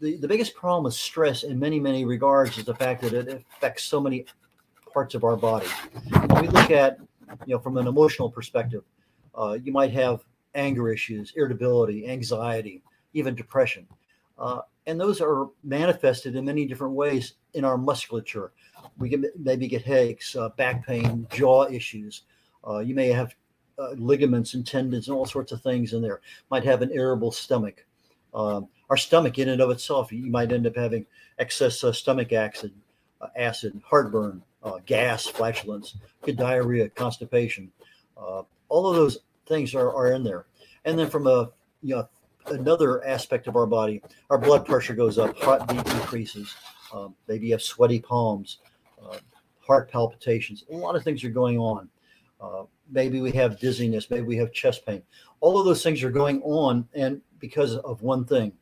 the, 0.00 0.16
the 0.16 0.28
biggest 0.28 0.54
problem 0.54 0.84
with 0.84 0.94
stress 0.94 1.42
in 1.42 1.58
many 1.58 1.78
many 1.78 2.04
regards 2.04 2.56
is 2.58 2.64
the 2.64 2.74
fact 2.74 3.02
that 3.02 3.12
it 3.12 3.28
affects 3.28 3.84
so 3.84 4.00
many 4.00 4.24
parts 4.92 5.14
of 5.14 5.24
our 5.24 5.36
body. 5.36 5.66
When 6.26 6.42
we 6.42 6.48
look 6.48 6.70
at 6.70 6.98
you 7.46 7.54
know 7.54 7.58
from 7.58 7.76
an 7.76 7.86
emotional 7.86 8.30
perspective, 8.30 8.82
uh, 9.34 9.58
you 9.62 9.72
might 9.72 9.92
have 9.92 10.24
anger 10.54 10.92
issues, 10.92 11.32
irritability, 11.36 12.08
anxiety, 12.08 12.82
even 13.12 13.34
depression. 13.34 13.86
Uh, 14.40 14.62
and 14.86 14.98
those 14.98 15.20
are 15.20 15.48
manifested 15.62 16.34
in 16.34 16.44
many 16.46 16.66
different 16.66 16.94
ways 16.94 17.34
in 17.54 17.64
our 17.64 17.76
musculature. 17.76 18.52
We 18.98 19.10
can 19.10 19.26
maybe 19.38 19.68
get 19.68 19.82
headaches, 19.82 20.34
uh, 20.34 20.48
back 20.50 20.86
pain, 20.86 21.26
jaw 21.30 21.68
issues. 21.68 22.22
Uh, 22.66 22.78
you 22.78 22.94
may 22.94 23.08
have 23.08 23.34
uh, 23.78 23.90
ligaments 23.90 24.54
and 24.54 24.66
tendons 24.66 25.08
and 25.08 25.16
all 25.16 25.26
sorts 25.26 25.52
of 25.52 25.62
things 25.62 25.92
in 25.92 26.00
there. 26.00 26.20
Might 26.50 26.64
have 26.64 26.80
an 26.82 26.90
irritable 26.92 27.30
stomach. 27.30 27.84
Um, 28.32 28.68
our 28.88 28.96
stomach, 28.96 29.38
in 29.38 29.50
and 29.50 29.60
of 29.60 29.70
itself, 29.70 30.10
you 30.10 30.30
might 30.30 30.52
end 30.52 30.66
up 30.66 30.76
having 30.76 31.06
excess 31.38 31.84
uh, 31.84 31.92
stomach 31.92 32.32
acid, 32.32 32.72
acid, 33.36 33.80
heartburn, 33.84 34.42
gas, 34.86 35.26
flatulence, 35.26 35.96
get 36.24 36.36
diarrhea, 36.36 36.88
constipation. 36.88 37.70
all 38.16 38.46
of 38.70 38.96
those 38.96 39.18
things 39.46 39.74
are, 39.74 39.94
are 39.94 40.12
in 40.12 40.24
there. 40.24 40.46
And 40.84 40.98
then 40.98 41.10
from 41.10 41.26
a 41.26 41.50
you 41.82 41.96
know 41.96 42.08
another 42.46 43.04
aspect 43.04 43.46
of 43.46 43.56
our 43.56 43.66
body, 43.66 44.02
our 44.30 44.38
blood 44.38 44.66
pressure 44.66 44.94
goes 44.94 45.18
up, 45.18 45.36
heartbeat 45.38 45.86
increases, 45.94 46.54
um, 46.92 47.14
maybe 47.28 47.46
you 47.46 47.52
have 47.52 47.62
sweaty 47.62 48.00
palms, 48.00 48.58
uh, 49.02 49.18
heart 49.60 49.90
palpitations. 49.90 50.64
A 50.70 50.76
lot 50.76 50.96
of 50.96 51.04
things 51.04 51.22
are 51.24 51.30
going 51.30 51.58
on. 51.58 51.88
Uh, 52.40 52.64
maybe 52.90 53.20
we 53.20 53.30
have 53.32 53.60
dizziness, 53.60 54.10
maybe 54.10 54.22
we 54.22 54.36
have 54.36 54.52
chest 54.52 54.84
pain. 54.86 55.02
All 55.40 55.58
of 55.58 55.64
those 55.64 55.82
things 55.82 56.02
are 56.02 56.10
going 56.10 56.42
on, 56.42 56.88
and 56.94 57.20
because 57.38 57.76
of 57.76 58.02
one 58.02 58.24
thing, 58.24 58.52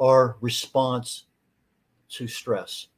our 0.00 0.36
response 0.40 1.24
to 2.10 2.26
stress. 2.26 2.88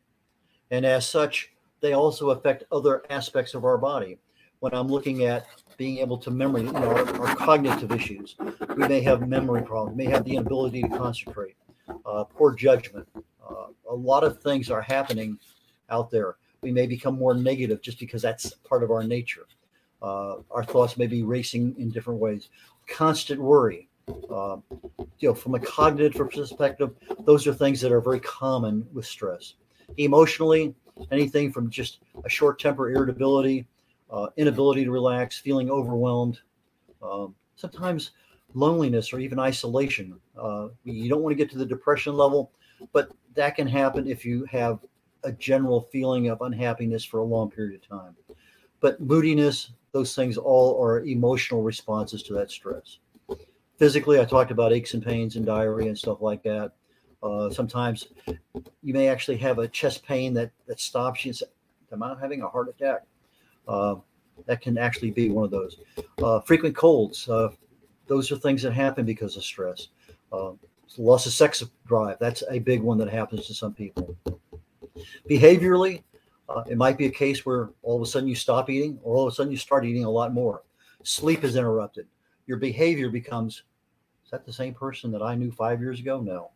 And 0.71 0.87
as 0.87 1.09
such, 1.09 1.53
they 1.81 1.95
also 1.95 2.31
affect 2.31 2.65
other 2.71 3.03
aspects 3.11 3.55
of 3.55 3.65
our 3.65 3.79
body. 3.79 4.19
When 4.61 4.75
I'm 4.75 4.89
looking 4.89 5.25
at 5.25 5.47
being 5.81 5.97
able 5.97 6.19
to 6.19 6.31
memory, 6.31 6.65
you 6.65 6.73
know, 6.73 6.91
our, 6.91 7.21
our 7.23 7.35
cognitive 7.37 7.91
issues. 7.91 8.37
We 8.77 8.87
may 8.87 9.01
have 9.01 9.27
memory 9.27 9.63
problems, 9.63 9.97
may 9.97 10.05
have 10.05 10.27
the 10.27 10.37
inability 10.37 10.83
to 10.83 10.89
concentrate, 10.91 11.57
uh, 12.05 12.25
poor 12.25 12.55
judgment. 12.55 13.09
Uh, 13.17 13.69
a 13.89 13.95
lot 13.95 14.23
of 14.23 14.43
things 14.43 14.71
are 14.71 14.83
happening 14.83 15.39
out 15.89 16.11
there. 16.11 16.37
We 16.61 16.71
may 16.71 16.87
become 16.87 17.15
more 17.15 17.33
negative 17.33 17.81
just 17.81 17.99
because 17.99 18.21
that's 18.21 18.51
part 18.69 18.83
of 18.83 18.91
our 18.91 19.03
nature. 19.03 19.47
Uh, 20.03 20.37
our 20.51 20.63
thoughts 20.63 20.99
may 20.99 21.07
be 21.07 21.23
racing 21.23 21.75
in 21.79 21.91
different 21.91 22.21
ways. 22.21 22.51
Constant 22.87 23.41
worry. 23.41 23.89
Uh, 24.31 24.59
you 25.19 25.31
know, 25.31 25.35
from 25.35 25.55
a 25.55 25.61
cognitive 25.61 26.13
perspective, 26.31 26.91
those 27.21 27.47
are 27.47 27.55
things 27.55 27.81
that 27.81 27.91
are 27.91 28.03
very 28.03 28.21
common 28.21 28.87
with 28.93 29.07
stress. 29.07 29.55
Emotionally, 29.97 30.75
anything 31.11 31.51
from 31.51 31.71
just 31.71 32.01
a 32.23 32.29
short 32.29 32.59
temper 32.59 32.91
irritability 32.91 33.67
uh, 34.11 34.29
inability 34.37 34.85
to 34.85 34.91
relax, 34.91 35.39
feeling 35.39 35.71
overwhelmed, 35.71 36.41
um, 37.03 37.35
sometimes 37.57 38.13
loneliness 38.55 39.13
or 39.13 39.21
even 39.21 39.39
isolation. 39.39 40.19
Uh, 40.37 40.69
you 40.85 41.09
don't 41.09 41.23
want 41.23 41.33
to 41.33 41.37
get 41.37 41.51
to 41.51 41.59
the 41.59 41.67
depression 41.67 42.17
level, 42.17 42.51
but 42.93 43.11
that 43.35 43.55
can 43.57 43.67
happen 43.67 44.09
if 44.09 44.25
you 44.25 44.45
have 44.47 44.81
a 45.25 45.33
general 45.33 45.83
feeling 45.93 46.29
of 46.29 46.41
unhappiness 46.41 47.05
for 47.05 47.19
a 47.21 47.25
long 47.25 47.51
period 47.51 47.81
of 47.81 47.89
time. 47.89 48.17
But 48.81 49.01
moodiness, 49.01 49.73
those 49.93 50.15
things 50.15 50.37
all 50.37 50.83
are 50.83 51.05
emotional 51.05 51.63
responses 51.63 52.23
to 52.25 52.35
that 52.35 52.51
stress. 52.51 52.99
Physically, 53.79 54.19
I 54.21 54.25
talked 54.25 54.51
about 54.51 54.73
aches 54.73 54.95
and 54.95 55.05
pains 55.05 55.37
and 55.37 55.47
diarrhea 55.47 55.89
and 55.89 55.99
stuff 55.99 56.21
like 56.21 56.43
that. 56.43 56.73
Uh, 57.23 57.51
sometimes 57.51 58.09
you 58.83 58.95
may 58.95 59.09
actually 59.09 59.37
have 59.39 59.59
a 59.59 59.69
chest 59.69 60.05
pain 60.05 60.35
that, 60.35 60.51
that 60.67 60.81
stops 60.81 61.25
you 61.25 61.31
and 61.31 61.37
say, 61.37 61.47
Am 61.93 62.03
I 62.03 62.17
having 62.21 62.43
a 62.43 62.49
heart 62.49 62.69
attack? 62.69 63.03
Uh, 63.69 63.97
that 64.47 64.61
can 64.61 64.79
actually 64.79 65.11
be 65.11 65.29
one 65.29 65.45
of 65.45 65.51
those. 65.51 65.77
Uh, 66.23 66.41
frequent 66.41 66.75
colds, 66.75 67.29
uh, 67.29 67.49
those 68.07 68.33
are 68.33 68.37
things 68.37 68.63
that 68.63 68.73
happen 68.73 69.05
because 69.05 69.37
of 69.37 69.45
stress. 69.45 69.89
Uh, 70.33 70.53
loss 70.99 71.27
of 71.27 71.33
sex 71.33 71.63
drive, 71.87 72.17
that's 72.19 72.43
a 72.51 72.59
big 72.59 72.81
one 72.83 72.99
that 72.99 73.09
happens 73.09 73.47
to 73.47 73.55
some 73.55 73.73
people. 73.73 74.17
Behaviorally, 75.29 76.03
uh, 76.49 76.65
it 76.69 76.77
might 76.77 76.99
be 76.99 77.07
a 77.07 77.11
case 77.11 77.47
where 77.47 77.71
all 77.83 77.97
of 77.97 78.03
a 78.03 78.07
sudden 78.07 78.29
you 78.29 78.35
stop 78.35 78.69
eating, 78.71 78.99
or 79.03 79.15
all 79.15 79.27
of 79.27 79.33
a 79.33 79.35
sudden 79.35 79.53
you 79.53 79.59
start 79.59 79.85
eating 79.85 80.05
a 80.05 80.11
lot 80.11 80.33
more. 80.33 80.63
Sleep 81.05 81.45
is 81.45 81.57
interrupted. 81.57 82.07
Your 82.47 82.57
behavior 82.57 83.09
becomes 83.09 83.63
is 84.31 84.31
that 84.33 84.47
the 84.47 84.53
same 84.53 84.75
person 84.75 85.11
that 85.11 85.23
I 85.23 85.35
knew 85.35 85.51
five 85.51 85.81
years 85.81 85.99
ago? 85.99 86.21
No. 86.21 86.51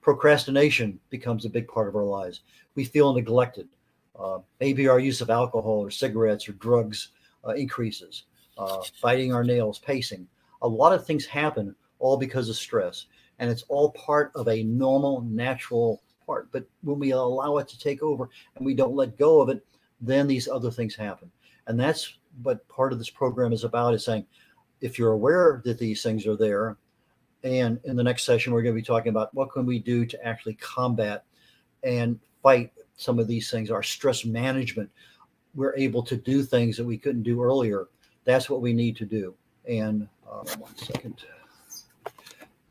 Procrastination 0.00 1.00
becomes 1.10 1.44
a 1.44 1.50
big 1.50 1.66
part 1.66 1.88
of 1.88 1.96
our 1.96 2.04
lives. 2.04 2.42
We 2.76 2.84
feel 2.84 3.12
neglected. 3.12 3.68
Uh, 4.18 4.38
maybe 4.60 4.88
our 4.88 4.98
use 4.98 5.20
of 5.20 5.30
alcohol 5.30 5.78
or 5.78 5.90
cigarettes 5.90 6.48
or 6.48 6.52
drugs 6.52 7.08
uh, 7.46 7.52
increases, 7.52 8.24
uh, 8.58 8.82
biting 9.02 9.32
our 9.32 9.44
nails, 9.44 9.78
pacing. 9.78 10.26
A 10.62 10.68
lot 10.68 10.92
of 10.92 11.06
things 11.06 11.26
happen 11.26 11.74
all 11.98 12.16
because 12.16 12.48
of 12.48 12.56
stress. 12.56 13.06
And 13.38 13.50
it's 13.50 13.64
all 13.68 13.90
part 13.92 14.32
of 14.34 14.48
a 14.48 14.62
normal, 14.62 15.20
natural 15.22 16.02
part. 16.24 16.50
But 16.52 16.66
when 16.82 16.98
we 16.98 17.10
allow 17.10 17.58
it 17.58 17.68
to 17.68 17.78
take 17.78 18.02
over 18.02 18.30
and 18.56 18.64
we 18.64 18.74
don't 18.74 18.96
let 18.96 19.18
go 19.18 19.40
of 19.40 19.50
it, 19.50 19.64
then 20.00 20.26
these 20.26 20.48
other 20.48 20.70
things 20.70 20.94
happen. 20.94 21.30
And 21.66 21.78
that's 21.78 22.16
what 22.42 22.66
part 22.68 22.92
of 22.92 22.98
this 22.98 23.10
program 23.10 23.52
is 23.52 23.64
about 23.64 23.94
is 23.94 24.04
saying, 24.04 24.26
if 24.80 24.98
you're 24.98 25.12
aware 25.12 25.62
that 25.64 25.78
these 25.78 26.02
things 26.02 26.26
are 26.26 26.36
there, 26.36 26.76
and 27.42 27.78
in 27.84 27.96
the 27.96 28.02
next 28.02 28.24
session, 28.24 28.52
we're 28.52 28.62
going 28.62 28.74
to 28.74 28.80
be 28.80 28.86
talking 28.86 29.10
about 29.10 29.32
what 29.34 29.52
can 29.52 29.66
we 29.66 29.78
do 29.78 30.04
to 30.04 30.26
actually 30.26 30.54
combat 30.54 31.24
and 31.82 32.18
fight 32.42 32.72
some 32.96 33.18
of 33.18 33.28
these 33.28 33.50
things, 33.50 33.70
our 33.70 33.82
stress 33.82 34.24
management. 34.24 34.90
We're 35.54 35.76
able 35.76 36.02
to 36.04 36.16
do 36.16 36.42
things 36.42 36.76
that 36.76 36.84
we 36.84 36.98
couldn't 36.98 37.22
do 37.22 37.42
earlier. 37.42 37.88
That's 38.24 38.50
what 38.50 38.60
we 38.60 38.72
need 38.72 38.96
to 38.96 39.06
do. 39.06 39.34
And 39.68 40.08
uh, 40.30 40.44
one 40.58 40.76
second. 40.76 41.24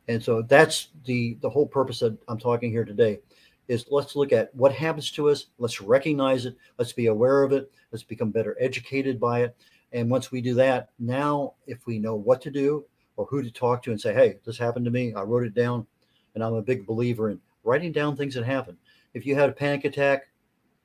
And 0.07 0.23
so 0.23 0.41
that's 0.43 0.89
the 1.05 1.37
the 1.41 1.49
whole 1.49 1.65
purpose 1.65 1.99
that 1.99 2.17
I'm 2.27 2.37
talking 2.37 2.69
here 2.71 2.85
today 2.85 3.19
is 3.67 3.85
let's 3.89 4.15
look 4.15 4.31
at 4.31 4.53
what 4.53 4.71
happens 4.71 5.09
to 5.11 5.29
us. 5.29 5.47
Let's 5.57 5.81
recognize 5.81 6.45
it. 6.45 6.55
Let's 6.77 6.93
be 6.93 7.07
aware 7.07 7.41
of 7.41 7.51
it. 7.51 7.71
Let's 7.91 8.03
become 8.03 8.29
better 8.29 8.55
educated 8.59 9.19
by 9.19 9.41
it. 9.41 9.55
And 9.91 10.09
once 10.09 10.31
we 10.31 10.41
do 10.41 10.53
that, 10.55 10.89
now 10.99 11.53
if 11.65 11.87
we 11.87 11.97
know 11.97 12.15
what 12.15 12.41
to 12.41 12.51
do 12.51 12.85
or 13.17 13.25
who 13.25 13.41
to 13.41 13.49
talk 13.49 13.81
to 13.83 13.91
and 13.91 13.99
say, 13.99 14.13
hey, 14.13 14.37
this 14.45 14.57
happened 14.57 14.85
to 14.85 14.91
me, 14.91 15.13
I 15.13 15.21
wrote 15.21 15.45
it 15.45 15.55
down. 15.55 15.87
And 16.35 16.43
I'm 16.43 16.53
a 16.53 16.61
big 16.61 16.85
believer 16.85 17.29
in 17.29 17.39
writing 17.63 17.91
down 17.91 18.15
things 18.15 18.35
that 18.35 18.45
happen 18.45 18.77
if 19.15 19.25
you 19.25 19.33
had 19.33 19.49
a 19.49 19.53
panic 19.53 19.85
attack, 19.85 20.27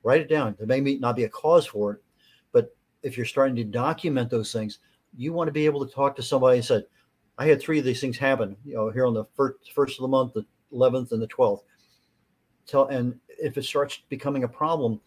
write 0.03 0.21
it 0.21 0.29
down. 0.29 0.55
There 0.57 0.65
may 0.65 0.79
not 0.95 1.17
be 1.17 1.25
a 1.25 1.29
cause 1.29 1.65
for 1.67 1.93
it, 1.93 2.03
but 2.53 2.75
if 3.03 3.17
you're 3.17 3.25
starting 3.25 3.57
to 3.57 3.63
document 3.65 4.31
those 4.31 4.51
things, 4.51 4.79
you 5.15 5.33
want 5.33 5.49
to 5.49 5.51
be 5.51 5.65
able 5.65 5.85
to 5.85 5.93
talk 5.93 6.15
to 6.15 6.23
somebody 6.23 6.57
and 6.57 6.65
say, 6.65 6.83
I 7.37 7.45
had 7.45 7.61
three 7.61 7.77
of 7.77 7.85
these 7.85 7.99
things 7.99 8.17
happen, 8.17 8.55
you 8.65 8.73
know, 8.73 8.89
here 8.89 9.05
on 9.05 9.13
the 9.13 9.25
first, 9.35 9.73
first 9.73 9.99
of 9.99 10.03
the 10.03 10.07
month, 10.07 10.33
the 10.33 10.45
11th 10.73 11.11
and 11.11 11.21
the 11.21 11.27
12th. 11.27 11.63
Tell, 12.65 12.87
and 12.87 13.19
if 13.27 13.57
it 13.57 13.65
starts 13.65 13.99
becoming 14.07 14.45
a 14.45 14.47
problem, 14.47 15.01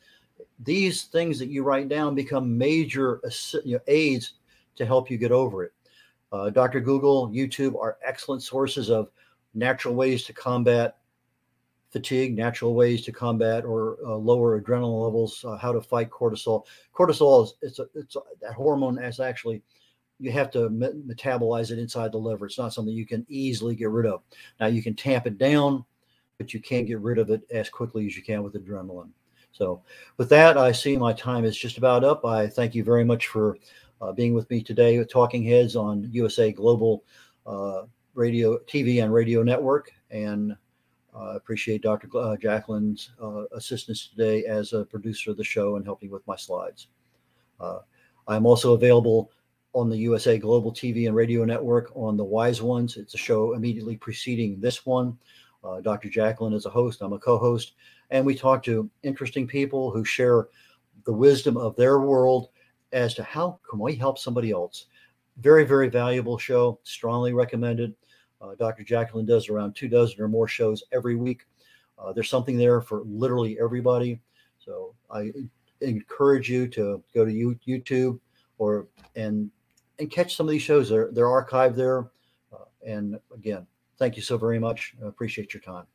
these 0.58 1.04
things 1.04 1.38
that 1.38 1.48
you 1.48 1.62
write 1.62 1.88
down 1.88 2.14
become 2.14 2.58
major 2.58 3.20
you 3.64 3.76
know, 3.76 3.80
aids 3.86 4.34
to 4.76 4.84
help 4.84 5.10
you 5.10 5.16
get 5.16 5.32
over 5.32 5.64
it. 5.64 5.72
Uh, 6.30 6.50
Dr. 6.50 6.80
Google, 6.80 7.30
YouTube 7.30 7.74
are 7.80 7.96
excellent 8.04 8.42
sources 8.42 8.90
of 8.90 9.08
natural 9.54 9.94
ways 9.94 10.24
to 10.24 10.32
combat 10.34 10.98
fatigue, 11.94 12.36
natural 12.36 12.74
ways 12.74 13.02
to 13.02 13.12
combat 13.12 13.64
or 13.64 13.98
uh, 14.04 14.16
lower 14.16 14.60
adrenaline 14.60 15.04
levels, 15.04 15.44
uh, 15.46 15.56
how 15.56 15.70
to 15.70 15.80
fight 15.80 16.10
cortisol. 16.10 16.66
Cortisol 16.92 17.44
is 17.44 17.54
it's 17.62 17.78
a, 17.78 17.86
it's 17.94 18.16
a, 18.16 18.20
that 18.40 18.52
hormone 18.52 18.98
is 18.98 19.20
actually 19.20 19.62
you 20.18 20.32
have 20.32 20.50
to 20.50 20.68
me- 20.70 21.04
metabolize 21.06 21.70
it 21.70 21.78
inside 21.78 22.10
the 22.10 22.18
liver. 22.18 22.46
It's 22.46 22.58
not 22.58 22.72
something 22.72 22.92
you 22.92 23.06
can 23.06 23.24
easily 23.28 23.76
get 23.76 23.90
rid 23.90 24.06
of. 24.06 24.22
Now 24.58 24.66
you 24.66 24.82
can 24.82 24.96
tamp 24.96 25.28
it 25.28 25.38
down, 25.38 25.84
but 26.36 26.52
you 26.52 26.60
can't 26.60 26.88
get 26.88 26.98
rid 26.98 27.18
of 27.18 27.30
it 27.30 27.42
as 27.52 27.70
quickly 27.70 28.06
as 28.06 28.16
you 28.16 28.24
can 28.24 28.42
with 28.42 28.54
adrenaline. 28.54 29.10
So, 29.52 29.80
with 30.16 30.28
that, 30.30 30.58
I 30.58 30.72
see 30.72 30.96
my 30.96 31.12
time 31.12 31.44
is 31.44 31.56
just 31.56 31.78
about 31.78 32.02
up. 32.02 32.24
I 32.24 32.48
thank 32.48 32.74
you 32.74 32.82
very 32.82 33.04
much 33.04 33.28
for 33.28 33.56
uh, 34.00 34.10
being 34.10 34.34
with 34.34 34.50
me 34.50 34.64
today 34.64 34.98
with 34.98 35.12
Talking 35.12 35.44
Heads 35.44 35.76
on 35.76 36.08
USA 36.10 36.50
Global 36.50 37.04
uh, 37.46 37.82
Radio, 38.14 38.58
TV, 38.66 39.00
and 39.04 39.14
Radio 39.14 39.44
Network. 39.44 39.92
And 40.10 40.56
I 41.14 41.36
appreciate 41.36 41.82
Dr. 41.82 42.08
Uh, 42.16 42.36
Jacqueline's 42.36 43.10
uh, 43.22 43.44
assistance 43.52 44.08
today 44.08 44.44
as 44.44 44.72
a 44.72 44.84
producer 44.84 45.30
of 45.30 45.36
the 45.36 45.44
show 45.44 45.76
and 45.76 45.84
helping 45.84 46.10
with 46.10 46.26
my 46.26 46.36
slides. 46.36 46.88
Uh, 47.60 47.80
I'm 48.26 48.46
also 48.46 48.74
available 48.74 49.30
on 49.74 49.88
the 49.88 49.96
USA 49.98 50.38
Global 50.38 50.72
TV 50.72 51.06
and 51.06 51.14
Radio 51.14 51.44
Network 51.44 51.92
on 51.94 52.16
the 52.16 52.24
Wise 52.24 52.62
Ones. 52.62 52.96
It's 52.96 53.14
a 53.14 53.18
show 53.18 53.54
immediately 53.54 53.96
preceding 53.96 54.60
this 54.60 54.84
one. 54.86 55.16
Uh, 55.62 55.80
Dr. 55.80 56.08
Jacqueline 56.08 56.52
is 56.52 56.66
a 56.66 56.70
host, 56.70 57.00
I'm 57.00 57.12
a 57.12 57.18
co 57.18 57.38
host, 57.38 57.74
and 58.10 58.24
we 58.24 58.34
talk 58.34 58.62
to 58.64 58.90
interesting 59.02 59.46
people 59.46 59.90
who 59.90 60.04
share 60.04 60.48
the 61.06 61.12
wisdom 61.12 61.56
of 61.56 61.76
their 61.76 62.00
world 62.00 62.48
as 62.92 63.14
to 63.14 63.22
how 63.22 63.58
can 63.68 63.78
we 63.78 63.94
help 63.94 64.18
somebody 64.18 64.50
else. 64.50 64.86
Very, 65.38 65.64
very 65.64 65.88
valuable 65.88 66.38
show, 66.38 66.78
strongly 66.84 67.32
recommended. 67.32 67.94
Uh, 68.40 68.54
Dr. 68.54 68.84
Jacqueline 68.84 69.26
does 69.26 69.48
around 69.48 69.74
two 69.74 69.88
dozen 69.88 70.20
or 70.20 70.28
more 70.28 70.48
shows 70.48 70.82
every 70.92 71.16
week. 71.16 71.46
Uh, 71.98 72.12
there's 72.12 72.28
something 72.28 72.58
there 72.58 72.80
for 72.80 73.02
literally 73.04 73.58
everybody. 73.60 74.20
So 74.58 74.94
I 75.10 75.32
encourage 75.80 76.48
you 76.48 76.66
to 76.68 77.02
go 77.14 77.24
to 77.24 77.56
YouTube 77.66 78.18
or 78.58 78.88
and 79.16 79.50
and 79.98 80.10
catch 80.10 80.36
some 80.36 80.46
of 80.46 80.50
these 80.50 80.62
shows. 80.62 80.88
They're 80.88 81.10
they're 81.12 81.26
archived 81.26 81.76
there. 81.76 82.10
Uh, 82.52 82.64
and 82.86 83.18
again, 83.34 83.66
thank 83.98 84.16
you 84.16 84.22
so 84.22 84.36
very 84.36 84.58
much. 84.58 84.94
I 85.02 85.08
appreciate 85.08 85.54
your 85.54 85.62
time. 85.62 85.86